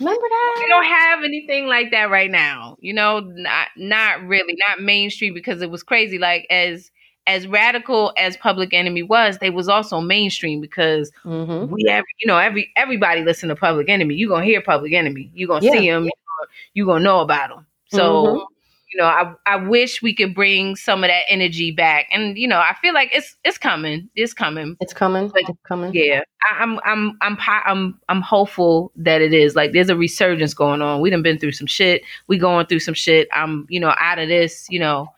[0.00, 0.54] remember that?
[0.60, 2.76] we don't have anything like that right now.
[2.80, 6.16] You know, not not really, not mainstream because it was crazy.
[6.18, 6.90] Like as
[7.26, 11.68] as radical as Public Enemy was, they was also mainstream because Mhm.
[11.68, 14.14] we every you know every everybody listen to Public Enemy.
[14.14, 15.30] You gonna hear Public Enemy.
[15.34, 15.72] You gonna Yeah.
[15.72, 16.08] see them.
[16.72, 17.66] You gonna know about them.
[17.90, 18.24] So.
[18.24, 18.46] Mhm.
[18.92, 22.48] You know, I, I wish we could bring some of that energy back, and you
[22.48, 24.76] know, I feel like it's it's coming, it's coming.
[24.80, 25.28] It's coming.
[25.28, 25.92] But- It's coming.
[25.94, 27.36] Yeah, I, I'm I'm I'm
[27.66, 29.54] I'm I'm hopeful that it is.
[29.54, 31.00] Like there's a resurgence going on.
[31.02, 32.02] We done been through some shit.
[32.28, 33.28] We going through some shit.
[33.34, 34.66] I'm you know out of this.
[34.70, 35.08] You know,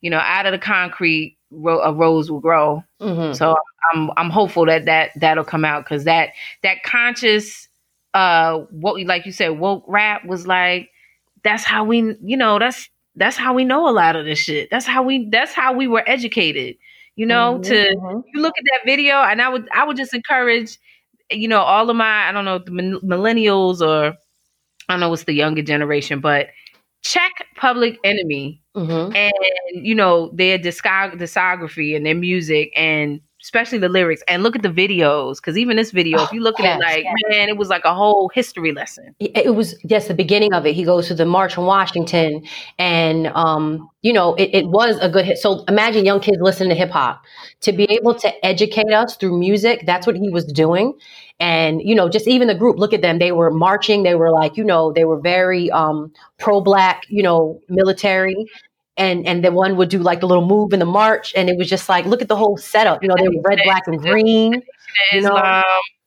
[0.00, 2.84] you know out of the concrete, ro- a rose will grow.
[3.00, 3.34] Mhm.
[3.36, 3.56] So
[3.92, 6.30] I'm I'm hopeful that that that'll come out because that
[6.62, 7.68] that conscious
[8.14, 10.90] uh what we like you said woke rap was like
[11.44, 12.88] that's how we you know that's
[13.18, 14.68] that's how we know a lot of this shit.
[14.70, 16.76] That's how we that's how we were educated.
[17.16, 18.22] You know to Mhm.
[18.32, 20.78] you look at that video and i would i would just encourage
[21.30, 24.14] you know all of my i don't know the millennials or
[24.88, 26.48] i don't know what's the younger generation but
[27.02, 29.14] check public enemy Mhm.
[29.16, 34.56] and you know their discog- discography and their music and especially the lyrics and look
[34.56, 37.14] at the videos because even this video if you look at it like yes.
[37.28, 39.14] man it was like a whole history lesson.
[39.20, 40.74] It it was yes the beginning of it.
[40.74, 42.42] He goes to the march on washington
[42.78, 45.38] and um you know it, it was a good hit.
[45.38, 47.22] So imagine young kids listening to hip-hop
[47.60, 50.98] to be able to educate us through music that's what he was doing.
[51.38, 53.20] And you know just even the group look at them.
[53.20, 54.02] They were marching.
[54.02, 58.48] They were like you know they were very um pro-black you know military
[58.98, 61.56] and and the one would do like the little move in the march and it
[61.56, 63.98] was just like look at the whole setup you know they were red black and
[64.00, 64.62] green
[65.12, 65.28] You know?
[65.28, 65.64] islam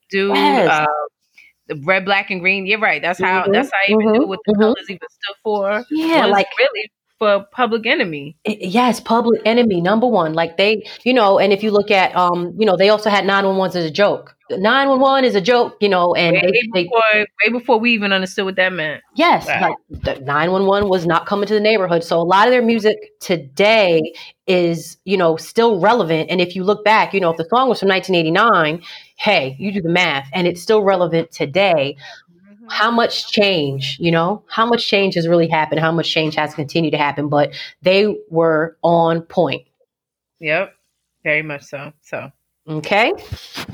[0.09, 0.69] dude Yes.
[0.69, 0.85] uh,
[1.67, 4.13] the red black and green you're right that's how Mhm, that's how I even mhm,
[4.13, 4.61] knew what the mhm.
[4.73, 10.33] colors even stood for yeah like really for public enemy yes public enemy number one
[10.33, 13.25] like they you know and if you look at um you know they also had
[13.25, 17.01] 911s as a joke 911 is a joke you know and way they, they before
[17.13, 19.61] way before we even understood what that meant yes Wow.
[19.61, 22.97] like the 911 was not coming to the neighborhood so a lot of their music
[23.19, 24.13] today
[24.47, 27.69] is you know still relevant and if you look back you know if the song
[27.69, 28.81] was from 1989
[29.17, 31.95] hey you do the math and it's still relevant today
[32.31, 32.65] mm-hmm.
[32.69, 36.53] how much change, you know, how much change has really happened, how much change has
[36.53, 39.67] continued to happen, but they were on point.
[40.39, 40.73] Yep,
[41.23, 41.93] very much so.
[42.01, 42.31] So
[42.67, 43.11] Okay.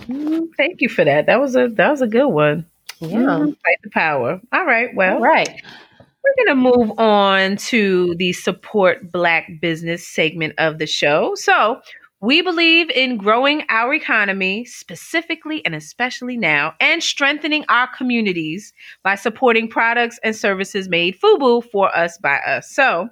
[0.07, 1.25] mm, thank you for that.
[1.25, 2.65] That was a that was a good one.
[2.99, 3.17] Yeah.
[3.17, 4.41] Mm, Fight the power.
[4.51, 4.89] All right.
[4.95, 5.61] Well, All right.
[5.99, 11.35] we're gonna move on to the support Black business segment of the show.
[11.35, 11.81] So.
[12.19, 18.73] We believe in growing our economy, specifically and especially now, and strengthening our communities
[19.03, 22.71] by supporting products and services made FUBU for us by us.
[22.71, 23.09] So,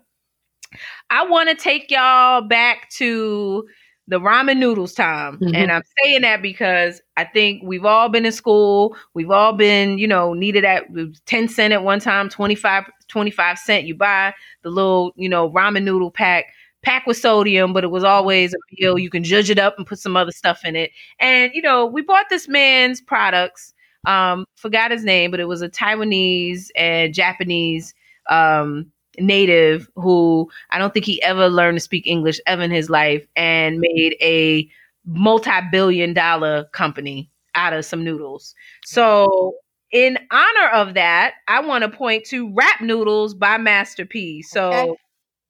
[1.12, 3.68] I want to take y'all back to
[4.08, 5.39] the ramen noodles time.
[5.39, 5.56] Mhm.
[5.56, 8.95] And I'm saying that because I think we've all been in school.
[9.14, 10.84] We've all been, you know, needed at
[11.26, 13.86] 10 cent at one time, 25, 25 cent.
[13.88, 14.34] You buy
[14.64, 16.45] the little, you know, ramen noodle pack,
[16.84, 18.99] packed with sodium, but it was always a meal.
[18.99, 20.91] You can judge it up and put some other stuff in it.
[21.20, 23.74] And, you know, we bought this man's products.
[24.06, 27.93] Um, forgot his name, but it was a Taiwanese and Japanese
[28.30, 32.89] um native who I don't think he ever learned to speak English ever in his
[32.89, 34.70] life and made a
[35.05, 38.53] multi-billion dollar company out of some noodles.
[38.84, 39.55] So
[39.91, 44.41] in honor of that, I want to point to Rap Noodles by Master P.
[44.41, 44.91] So Okay.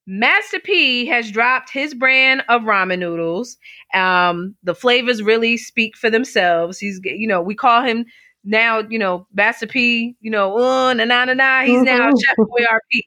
[0.07, 3.57] Master P has dropped his brand of ramen noodles.
[3.93, 6.77] Um, the flavors really speak for themselves.
[6.77, 8.05] He's, you know, we call him
[8.43, 11.63] now, you know, Master P, you know, uh, na na na na.
[11.63, 12.09] He's now.
[12.25, 13.01] Chef Boy RP.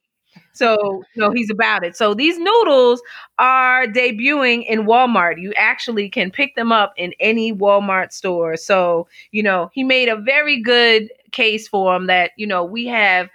[0.58, 1.96] So, know, he's about it.
[1.96, 3.00] So these noodles
[3.38, 5.40] are debuting in Walmart.
[5.40, 8.56] You actually can pick them up in any Walmart store.
[8.56, 12.86] So, you know, he made a very good case for him that, you know, we
[12.86, 13.28] have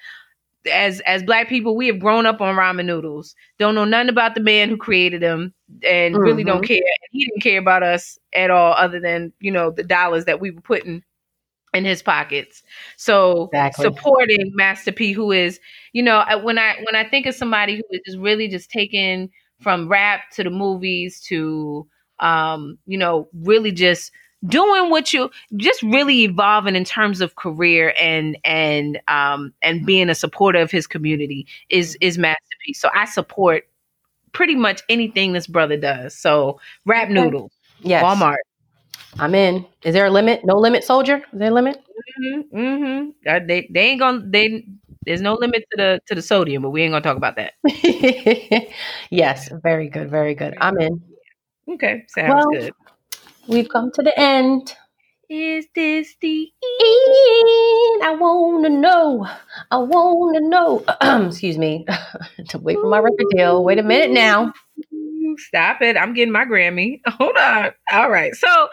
[0.72, 3.36] as as black people, we have grown up on ramen noodles.
[3.60, 5.54] Don't know nothing about the man who created them
[5.86, 6.68] and really don't Mhm.
[6.68, 6.80] care.
[7.12, 10.52] He didn't care about us at all other than, you know, the dollars that we
[10.52, 11.04] were putting
[11.74, 12.64] in his pockets.
[12.98, 13.86] So Exactly.
[13.86, 15.60] supporting Master P, who is,
[15.94, 19.30] you know, when I when I think of somebody who is really just taken
[19.62, 21.88] from rap to the movies to,
[22.20, 24.12] um, you know, really just
[24.46, 30.10] doing what you just really evolving in terms of career and and um and being
[30.10, 32.74] a supporter of his community is is Master P.
[32.74, 33.64] So I support
[34.34, 36.16] pretty much anything this brother does.
[36.16, 38.04] So rap noodle, Yes.
[38.04, 38.38] Walmart.
[39.20, 39.66] I'm in.
[39.84, 40.44] Is there a limit?
[40.44, 41.18] No limit, soldier?
[41.18, 41.82] Is there a limit?
[42.22, 42.58] Mm-hmm.
[42.58, 43.10] mm-hmm.
[43.28, 44.66] Uh, they they ain't gonna they.
[45.06, 47.54] There's no limit to the to the sodium, but we ain't gonna talk about that.
[49.10, 49.50] yes.
[49.62, 50.10] Very good.
[50.10, 50.56] Very good.
[50.60, 51.02] I'm in.
[51.70, 52.74] Okay, sounds Well, good.
[53.48, 54.74] We've come to the end.
[55.30, 58.04] Is this the end?
[58.04, 59.28] I want to know.
[59.72, 60.84] I want to know.
[61.28, 61.86] Excuse me.
[62.50, 63.64] to wait for my record deal.
[63.64, 64.54] Wait a minute now.
[65.38, 65.98] Stop it.
[65.98, 67.00] I'm getting my Grammy.
[67.08, 67.72] Hold on.
[67.92, 68.36] All right.
[68.36, 68.70] So,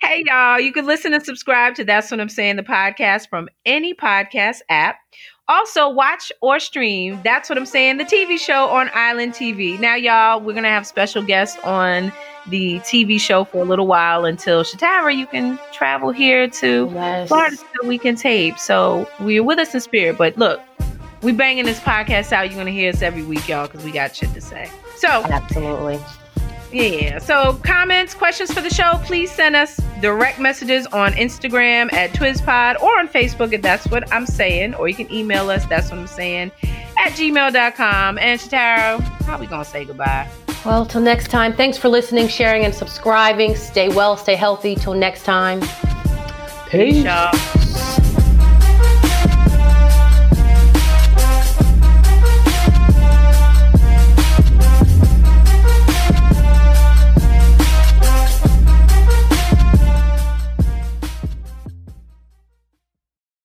[0.00, 3.48] hey, y'all, you can listen and subscribe to That's What I'm Saying, the podcast from
[3.66, 4.96] any podcast app.
[5.48, 9.78] Also, watch or stream That's What I'm Saying, the TV show on Island TV.
[9.78, 12.12] Now, y'all, we're going to have special guests on
[12.46, 17.28] the TV show for a little while until Shatara, you can travel here to Yes.
[17.28, 18.58] Florida so we can tape.
[18.58, 20.16] So we're with us in spirit.
[20.16, 20.60] But look,
[21.22, 22.48] we banging this podcast out.
[22.48, 24.68] You're gonna hear us every week, y'all, because we got shit to say.
[25.02, 25.98] So Absolutely.
[26.70, 27.18] yeah.
[27.18, 32.80] So comments, questions for the show, please send us direct messages on Instagram at TwizPod
[32.80, 34.74] or on Facebook if that's what I'm saying.
[34.76, 36.52] Or you can email us, that's what I'm saying,
[36.96, 38.18] at gmail.com.
[38.18, 40.30] And Shatara, how we gonna say goodbye?
[40.64, 43.56] Well, till next time, thanks for listening, sharing, and subscribing.
[43.56, 44.76] Stay well, stay healthy.
[44.76, 45.62] Till next time.
[46.70, 48.01] Peace, y'all.